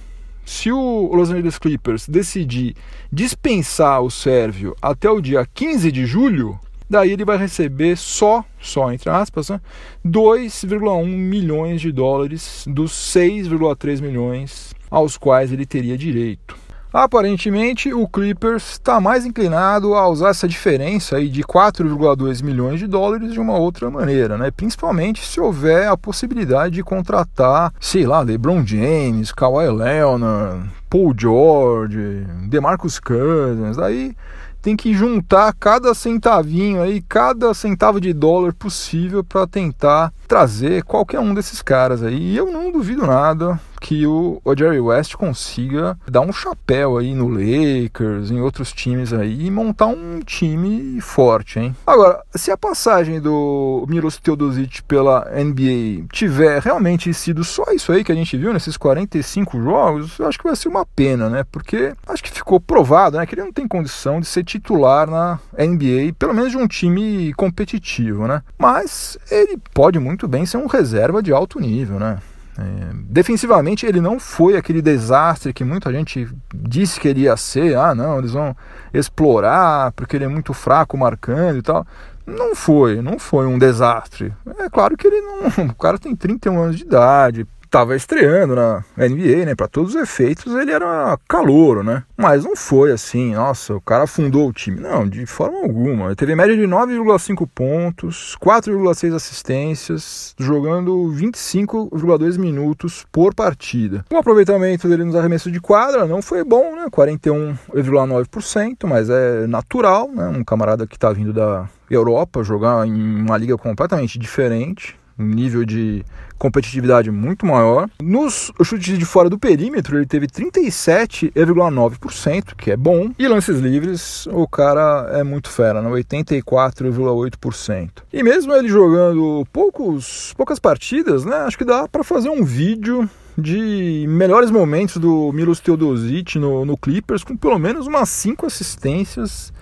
se 0.46 0.70
o 0.70 1.10
Los 1.12 1.28
Angeles 1.30 1.58
Clippers 1.58 2.08
decidir 2.08 2.76
dispensar 3.12 4.00
o 4.00 4.10
Sérvio 4.10 4.76
até 4.80 5.10
o 5.10 5.20
dia 5.20 5.44
15 5.52 5.90
de 5.90 6.06
julho, 6.06 6.58
daí 6.88 7.10
ele 7.10 7.24
vai 7.24 7.36
receber 7.36 7.96
só, 7.96 8.44
só 8.60 8.92
entre 8.92 9.10
aspas, 9.10 9.50
né, 9.50 9.60
2,1 10.06 11.04
milhões 11.04 11.80
de 11.80 11.90
dólares 11.90 12.64
dos 12.68 12.92
6,3 12.92 14.00
milhões 14.00 14.72
aos 14.88 15.18
quais 15.18 15.52
ele 15.52 15.66
teria 15.66 15.98
direito. 15.98 16.56
Aparentemente, 16.96 17.92
o 17.92 18.08
Clippers 18.08 18.70
está 18.70 18.98
mais 18.98 19.26
inclinado 19.26 19.94
a 19.94 20.08
usar 20.08 20.30
essa 20.30 20.48
diferença 20.48 21.16
aí 21.16 21.28
de 21.28 21.42
4,2 21.42 22.42
milhões 22.42 22.80
de 22.80 22.86
dólares 22.86 23.34
de 23.34 23.38
uma 23.38 23.54
outra 23.54 23.90
maneira, 23.90 24.38
né? 24.38 24.50
Principalmente 24.50 25.22
se 25.22 25.38
houver 25.38 25.88
a 25.88 25.96
possibilidade 25.98 26.76
de 26.76 26.82
contratar, 26.82 27.70
sei 27.78 28.06
lá, 28.06 28.22
LeBron 28.22 28.64
James, 28.66 29.30
Kawhi 29.30 29.68
Leonard, 29.70 30.70
Paul 30.88 31.14
George, 31.14 32.26
DeMarcus 32.48 32.98
Cousins, 32.98 33.76
aí 33.78 34.16
tem 34.62 34.74
que 34.74 34.94
juntar 34.94 35.52
cada 35.52 35.92
centavinho 35.92 36.80
aí, 36.80 37.02
cada 37.02 37.52
centavo 37.52 38.00
de 38.00 38.14
dólar 38.14 38.54
possível 38.54 39.22
para 39.22 39.46
tentar 39.46 40.10
trazer 40.26 40.82
qualquer 40.82 41.20
um 41.20 41.34
desses 41.34 41.60
caras 41.60 42.02
aí. 42.02 42.32
E 42.32 42.36
eu 42.38 42.50
não 42.50 42.72
duvido 42.72 43.06
nada 43.06 43.60
que 43.80 44.06
o, 44.06 44.40
o 44.44 44.56
Jerry 44.56 44.80
West 44.80 45.14
consiga 45.14 45.98
dar 46.08 46.20
um 46.20 46.32
chapéu 46.32 46.98
aí 46.98 47.14
no 47.14 47.28
Lakers, 47.28 48.30
em 48.30 48.40
outros 48.40 48.72
times 48.72 49.12
aí 49.12 49.46
e 49.46 49.50
montar 49.50 49.86
um 49.86 50.20
time 50.20 51.00
forte, 51.00 51.58
hein? 51.58 51.76
Agora, 51.86 52.22
se 52.34 52.50
a 52.50 52.56
passagem 52.56 53.20
do 53.20 53.84
Milos 53.88 54.18
Teodosic 54.18 54.82
pela 54.82 55.28
NBA 55.30 56.06
tiver 56.12 56.60
realmente 56.62 57.12
sido 57.14 57.44
só 57.44 57.64
isso 57.72 57.92
aí 57.92 58.04
que 58.04 58.12
a 58.12 58.14
gente 58.14 58.36
viu 58.36 58.52
nesses 58.52 58.76
45 58.76 59.60
jogos, 59.60 60.18
eu 60.18 60.26
acho 60.26 60.38
que 60.38 60.44
vai 60.44 60.56
ser 60.56 60.68
uma 60.68 60.84
pena, 60.84 61.28
né? 61.28 61.44
Porque 61.50 61.94
acho 62.06 62.22
que 62.22 62.30
ficou 62.30 62.60
provado, 62.60 63.16
né, 63.16 63.26
que 63.26 63.34
ele 63.34 63.42
não 63.44 63.52
tem 63.52 63.66
condição 63.66 64.20
de 64.20 64.26
ser 64.26 64.44
titular 64.44 65.08
na 65.08 65.38
NBA, 65.58 66.14
pelo 66.18 66.34
menos 66.34 66.50
de 66.50 66.56
um 66.56 66.66
time 66.66 67.32
competitivo, 67.34 68.26
né? 68.26 68.42
Mas 68.58 69.18
ele 69.30 69.58
pode 69.72 69.98
muito 69.98 70.26
bem 70.28 70.46
ser 70.46 70.56
um 70.56 70.66
reserva 70.66 71.22
de 71.22 71.32
alto 71.32 71.60
nível, 71.60 71.98
né? 71.98 72.18
É, 72.58 72.90
defensivamente 73.10 73.84
ele 73.84 74.00
não 74.00 74.18
foi 74.18 74.56
aquele 74.56 74.80
desastre 74.80 75.52
que 75.52 75.62
muita 75.62 75.92
gente 75.92 76.28
disse 76.54 76.98
que 76.98 77.08
ele 77.08 77.22
ia 77.22 77.36
ser. 77.36 77.76
Ah, 77.76 77.94
não, 77.94 78.18
eles 78.18 78.32
vão 78.32 78.56
explorar 78.92 79.92
porque 79.92 80.16
ele 80.16 80.24
é 80.24 80.28
muito 80.28 80.54
fraco 80.54 80.96
marcando 80.96 81.58
e 81.58 81.62
tal. 81.62 81.86
Não 82.26 82.56
foi, 82.56 83.00
não 83.00 83.18
foi 83.18 83.46
um 83.46 83.58
desastre. 83.58 84.34
É 84.58 84.68
claro 84.68 84.96
que 84.96 85.06
ele 85.06 85.20
não. 85.20 85.66
O 85.70 85.74
cara 85.74 85.98
tem 85.98 86.16
31 86.16 86.60
anos 86.60 86.76
de 86.76 86.82
idade, 86.82 87.46
estava 87.66 87.94
estreando 87.94 88.54
na 88.54 88.82
NBA, 88.96 89.44
né? 89.44 89.54
Para 89.54 89.68
todos 89.68 89.94
os 89.94 90.00
efeitos, 90.00 90.54
ele 90.54 90.72
era 90.72 91.18
calouro, 91.28 91.82
né? 91.82 92.02
Mas 92.16 92.44
não 92.44 92.56
foi 92.56 92.92
assim, 92.92 93.34
nossa, 93.34 93.74
o 93.74 93.80
cara 93.80 94.04
afundou 94.04 94.48
o 94.48 94.52
time. 94.52 94.80
Não, 94.80 95.06
de 95.06 95.26
forma 95.26 95.58
alguma. 95.58 96.06
Ele 96.06 96.16
teve 96.16 96.34
média 96.34 96.56
de 96.56 96.62
9,5 96.62 97.46
pontos, 97.54 98.36
4,6 98.42 99.14
assistências, 99.14 100.34
jogando 100.38 101.12
25,2 101.14 102.38
minutos 102.38 103.04
por 103.12 103.34
partida. 103.34 104.04
O 104.10 104.16
aproveitamento 104.16 104.88
dele 104.88 105.04
nos 105.04 105.14
arremessos 105.14 105.52
de 105.52 105.60
quadra 105.60 106.06
não 106.06 106.22
foi 106.22 106.42
bom, 106.44 106.74
né? 106.76 106.86
41,9%, 106.90 108.86
mas 108.86 109.10
é 109.10 109.46
natural, 109.46 110.10
né? 110.10 110.28
Um 110.28 110.42
camarada 110.44 110.86
que 110.86 110.96
está 110.96 111.12
vindo 111.12 111.32
da 111.32 111.68
Europa 111.90 112.42
jogar 112.42 112.86
em 112.86 113.20
uma 113.22 113.36
liga 113.36 113.56
completamente 113.56 114.18
diferente 114.18 114.96
um 115.18 115.24
nível 115.24 115.64
de 115.64 116.04
competitividade 116.38 117.10
muito 117.10 117.46
maior. 117.46 117.88
Nos 118.02 118.52
chutes 118.62 118.98
de 118.98 119.04
fora 119.04 119.30
do 119.30 119.38
perímetro, 119.38 119.96
ele 119.96 120.06
teve 120.06 120.26
37,9%, 120.26 122.54
que 122.56 122.70
é 122.70 122.76
bom. 122.76 123.10
E 123.18 123.26
lances 123.26 123.58
livres, 123.58 124.26
o 124.26 124.46
cara 124.46 125.08
é 125.12 125.24
muito 125.24 125.48
fera, 125.48 125.82
né? 125.82 125.90
84,8%. 125.90 127.90
E 128.12 128.22
mesmo 128.22 128.52
ele 128.52 128.68
jogando 128.68 129.46
poucos, 129.52 130.32
poucas 130.36 130.58
partidas, 130.58 131.24
né? 131.24 131.36
Acho 131.38 131.56
que 131.58 131.64
dá 131.64 131.88
para 131.88 132.04
fazer 132.04 132.28
um 132.28 132.44
vídeo 132.44 133.08
de 133.38 134.06
melhores 134.08 134.50
momentos 134.50 134.96
do 134.96 135.30
Milos 135.32 135.60
Teodosic 135.60 136.38
no, 136.38 136.64
no 136.64 136.76
Clippers, 136.76 137.22
com 137.22 137.36
pelo 137.36 137.58
menos 137.58 137.86
umas 137.86 138.08
5 138.08 138.46
assistências 138.46 139.52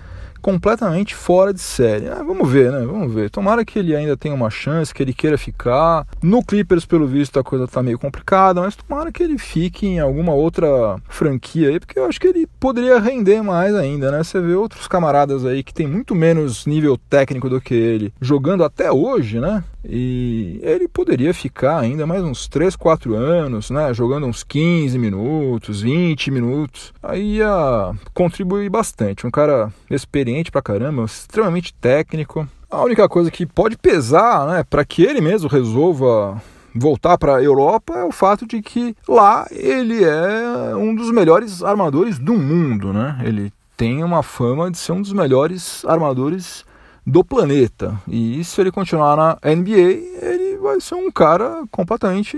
completamente 0.44 1.14
fora 1.14 1.54
de 1.54 1.60
série. 1.62 2.06
Ah, 2.06 2.22
vamos 2.22 2.46
ver, 2.46 2.70
né? 2.70 2.84
Vamos 2.84 3.14
ver. 3.14 3.30
Tomara 3.30 3.64
que 3.64 3.78
ele 3.78 3.96
ainda 3.96 4.14
tenha 4.14 4.34
uma 4.34 4.50
chance, 4.50 4.92
que 4.92 5.02
ele 5.02 5.14
queira 5.14 5.38
ficar. 5.38 6.06
No 6.22 6.44
Clippers, 6.44 6.84
pelo 6.84 7.06
visto, 7.06 7.40
a 7.40 7.42
coisa 7.42 7.66
tá 7.66 7.82
meio 7.82 7.98
complicada, 7.98 8.60
mas 8.60 8.76
tomara 8.76 9.10
que 9.10 9.22
ele 9.22 9.38
fique 9.38 9.86
em 9.86 10.00
alguma 10.00 10.34
outra 10.34 10.98
franquia 11.08 11.70
aí, 11.70 11.80
porque 11.80 11.98
eu 11.98 12.04
acho 12.04 12.20
que 12.20 12.26
ele 12.26 12.46
poderia 12.60 13.00
render 13.00 13.40
mais 13.42 13.74
ainda, 13.74 14.10
né? 14.10 14.22
Você 14.22 14.38
vê 14.38 14.52
outros 14.52 14.86
camaradas 14.86 15.46
aí 15.46 15.62
que 15.62 15.72
tem 15.72 15.86
muito 15.86 16.14
menos 16.14 16.66
nível 16.66 16.98
técnico 16.98 17.48
do 17.48 17.58
que 17.58 17.72
ele, 17.72 18.12
jogando 18.20 18.64
até 18.64 18.92
hoje, 18.92 19.40
né? 19.40 19.64
E 19.86 20.60
ele 20.62 20.88
poderia 20.88 21.34
ficar 21.34 21.78
ainda 21.78 22.06
mais 22.06 22.22
uns 22.22 22.48
3, 22.48 22.74
4 22.74 23.14
anos, 23.14 23.70
né? 23.70 23.92
Jogando 23.92 24.26
uns 24.26 24.42
15 24.42 24.98
minutos, 24.98 25.82
20 25.82 26.30
minutos. 26.30 26.92
Aí 27.02 27.36
ia 27.36 27.92
contribuir 28.12 28.70
bastante. 28.70 29.26
Um 29.26 29.30
cara 29.30 29.72
experiente 29.90 30.50
pra 30.50 30.62
caramba, 30.62 31.04
extremamente 31.04 31.74
técnico. 31.74 32.48
A 32.70 32.82
única 32.82 33.08
coisa 33.08 33.30
que 33.30 33.46
pode 33.46 33.76
pesar, 33.76 34.46
né, 34.46 34.64
para 34.68 34.84
que 34.84 35.02
ele 35.02 35.20
mesmo 35.20 35.48
resolva 35.48 36.42
voltar 36.74 37.16
para 37.16 37.36
a 37.36 37.42
Europa 37.42 37.94
é 37.94 38.04
o 38.04 38.10
fato 38.10 38.46
de 38.46 38.60
que 38.60 38.96
lá 39.08 39.46
ele 39.50 40.02
é 40.02 40.74
um 40.74 40.92
dos 40.92 41.10
melhores 41.12 41.62
armadores 41.62 42.18
do 42.18 42.34
mundo, 42.34 42.92
né? 42.92 43.20
Ele 43.24 43.52
tem 43.76 44.02
uma 44.02 44.22
fama 44.22 44.70
de 44.70 44.78
ser 44.78 44.92
um 44.92 45.02
dos 45.02 45.12
melhores 45.12 45.84
armadores 45.84 46.64
do 47.06 47.24
planeta. 47.24 48.00
E 48.08 48.42
se 48.44 48.60
ele 48.60 48.70
continuar 48.70 49.16
na 49.16 49.38
NBA, 49.44 50.22
ele 50.22 50.58
vai 50.58 50.80
ser 50.80 50.94
um 50.94 51.10
cara 51.10 51.64
completamente 51.70 52.36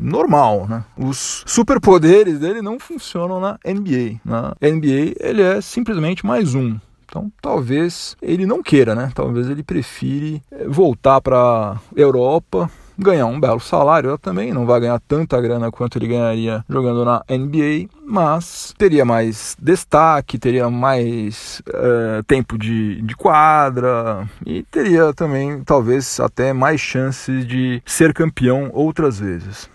normal, 0.00 0.66
né? 0.68 0.84
Os 0.96 1.42
superpoderes 1.46 2.38
dele 2.38 2.60
não 2.60 2.78
funcionam 2.78 3.40
na 3.40 3.58
NBA. 3.64 4.20
Na 4.24 4.54
NBA 4.60 5.14
ele 5.20 5.42
é 5.42 5.60
simplesmente 5.60 6.26
mais 6.26 6.54
um. 6.54 6.78
Então, 7.04 7.30
talvez 7.42 8.16
ele 8.22 8.46
não 8.46 8.62
queira, 8.62 8.94
né? 8.94 9.12
Talvez 9.14 9.48
ele 9.48 9.62
prefire 9.62 10.42
voltar 10.66 11.20
para 11.20 11.78
Europa 11.94 12.70
ganhar 12.98 13.26
um 13.26 13.40
belo 13.40 13.60
salário. 13.60 14.08
Ela 14.08 14.18
também 14.18 14.52
não 14.52 14.66
vai 14.66 14.80
ganhar 14.80 15.00
tanta 15.00 15.40
grana 15.40 15.70
quanto 15.70 15.98
ele 15.98 16.08
ganharia 16.08 16.64
jogando 16.68 17.04
na 17.04 17.22
NBA, 17.28 17.88
mas 18.06 18.74
teria 18.76 19.04
mais 19.04 19.56
destaque, 19.60 20.38
teria 20.38 20.68
mais 20.70 21.62
uh, 21.68 22.22
tempo 22.24 22.58
de, 22.58 23.00
de 23.02 23.14
quadra 23.14 24.28
e 24.46 24.62
teria 24.64 25.12
também, 25.12 25.62
talvez, 25.64 26.20
até 26.20 26.52
mais 26.52 26.80
chances 26.80 27.46
de 27.46 27.82
ser 27.86 28.12
campeão 28.12 28.70
outras 28.72 29.18
vezes. 29.18 29.68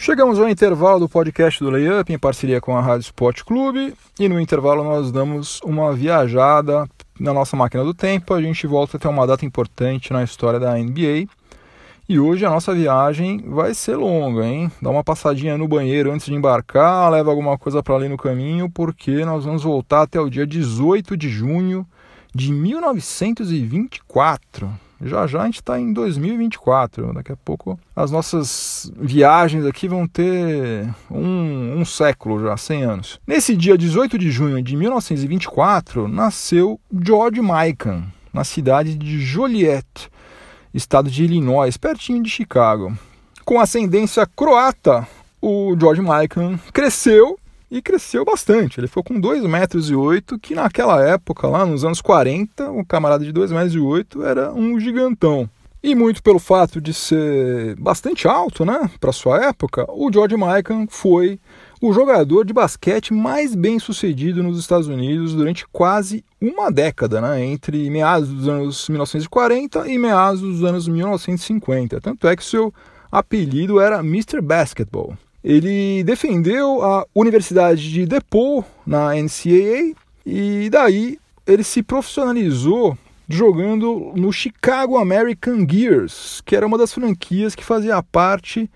Chegamos 0.00 0.38
ao 0.38 0.48
intervalo 0.48 1.00
do 1.00 1.08
podcast 1.08 1.58
do 1.58 1.70
Layup 1.70 2.12
em 2.12 2.18
parceria 2.18 2.60
com 2.60 2.76
a 2.76 2.80
Rádio 2.80 3.06
Sport 3.06 3.42
Clube 3.42 3.92
e 4.16 4.28
no 4.28 4.40
intervalo 4.40 4.84
nós 4.84 5.10
damos 5.10 5.60
uma 5.62 5.92
viajada 5.92 6.88
na 7.18 7.34
nossa 7.34 7.56
máquina 7.56 7.82
do 7.82 7.92
tempo. 7.92 8.32
A 8.32 8.40
gente 8.40 8.64
volta 8.64 8.96
até 8.96 9.08
uma 9.08 9.26
data 9.26 9.44
importante 9.44 10.12
na 10.12 10.22
história 10.22 10.60
da 10.60 10.78
NBA. 10.78 11.26
E 12.08 12.16
hoje 12.16 12.46
a 12.46 12.50
nossa 12.50 12.72
viagem 12.72 13.42
vai 13.48 13.74
ser 13.74 13.96
longa, 13.96 14.46
hein? 14.46 14.70
Dá 14.80 14.88
uma 14.88 15.02
passadinha 15.02 15.58
no 15.58 15.66
banheiro 15.66 16.12
antes 16.12 16.26
de 16.26 16.34
embarcar, 16.34 17.10
leva 17.10 17.30
alguma 17.30 17.58
coisa 17.58 17.82
para 17.82 17.96
ali 17.96 18.08
no 18.08 18.16
caminho, 18.16 18.70
porque 18.70 19.24
nós 19.24 19.44
vamos 19.44 19.64
voltar 19.64 20.02
até 20.02 20.20
o 20.20 20.30
dia 20.30 20.46
18 20.46 21.16
de 21.16 21.28
junho 21.28 21.84
de 22.32 22.52
1924. 22.52 24.70
Já 25.00 25.26
já 25.26 25.42
a 25.42 25.44
gente 25.44 25.60
está 25.60 25.78
em 25.78 25.92
2024. 25.92 27.12
Daqui 27.12 27.32
a 27.32 27.36
pouco 27.36 27.78
as 27.94 28.10
nossas 28.10 28.90
viagens 28.96 29.64
aqui 29.64 29.86
vão 29.86 30.06
ter 30.06 30.88
um, 31.10 31.78
um 31.78 31.84
século 31.84 32.40
já, 32.40 32.56
100 32.56 32.82
anos. 32.82 33.20
Nesse 33.26 33.56
dia 33.56 33.78
18 33.78 34.18
de 34.18 34.30
junho 34.30 34.62
de 34.62 34.76
1924, 34.76 36.08
nasceu 36.08 36.80
George 36.92 37.40
Mikan, 37.40 38.04
na 38.32 38.44
cidade 38.44 38.96
de 38.96 39.20
Joliet, 39.20 40.10
estado 40.74 41.10
de 41.10 41.24
Illinois, 41.24 41.76
pertinho 41.76 42.22
de 42.22 42.30
Chicago. 42.30 42.96
Com 43.44 43.60
ascendência 43.60 44.26
croata, 44.26 45.06
o 45.40 45.76
George 45.78 46.02
Mikan 46.02 46.58
cresceu 46.72 47.38
e 47.70 47.82
cresceu 47.82 48.24
bastante. 48.24 48.80
Ele 48.80 48.86
ficou 48.86 49.04
com 49.04 49.20
2,8 49.20 49.48
metros, 49.48 49.90
e 49.90 49.94
oito, 49.94 50.38
que 50.38 50.54
naquela 50.54 51.02
época, 51.02 51.46
lá 51.46 51.64
nos 51.66 51.84
anos 51.84 52.00
40, 52.00 52.70
um 52.70 52.84
camarada 52.84 53.24
de 53.24 53.32
2,8 53.32 53.50
metros 53.52 53.76
oito 53.76 54.22
era 54.24 54.52
um 54.52 54.78
gigantão. 54.78 55.48
E 55.80 55.94
muito 55.94 56.22
pelo 56.22 56.40
fato 56.40 56.80
de 56.80 56.92
ser 56.92 57.76
bastante 57.76 58.26
alto, 58.26 58.64
né, 58.64 58.90
para 58.98 59.12
sua 59.12 59.44
época, 59.46 59.86
o 59.88 60.12
George 60.12 60.36
Mikan 60.36 60.86
foi 60.88 61.38
o 61.80 61.92
jogador 61.92 62.44
de 62.44 62.52
basquete 62.52 63.14
mais 63.14 63.54
bem 63.54 63.78
sucedido 63.78 64.42
nos 64.42 64.58
Estados 64.58 64.88
Unidos 64.88 65.34
durante 65.34 65.64
quase 65.68 66.24
uma 66.40 66.72
década, 66.72 67.20
né, 67.20 67.44
entre 67.44 67.88
meados 67.90 68.28
dos 68.28 68.48
anos 68.48 68.88
1940 68.88 69.88
e 69.88 69.96
meados 69.98 70.40
dos 70.40 70.64
anos 70.64 70.88
1950. 70.88 72.00
Tanto 72.00 72.26
é 72.26 72.34
que 72.34 72.44
seu 72.44 72.74
apelido 73.10 73.78
era 73.78 74.00
Mr. 74.00 74.40
Basketball. 74.40 75.16
Ele 75.48 76.04
defendeu 76.04 76.84
a 76.84 77.06
Universidade 77.14 77.90
de 77.90 78.04
DePaul 78.04 78.62
na 78.86 79.14
NCAA 79.14 79.94
e 80.26 80.68
daí 80.68 81.18
ele 81.46 81.64
se 81.64 81.82
profissionalizou 81.82 82.98
jogando 83.26 84.12
no 84.14 84.30
Chicago 84.30 84.98
American 84.98 85.66
Gears, 85.66 86.42
que 86.44 86.54
era 86.54 86.66
uma 86.66 86.76
das 86.76 86.92
franquias 86.92 87.54
que 87.54 87.64
fazia 87.64 88.02
parte 88.02 88.68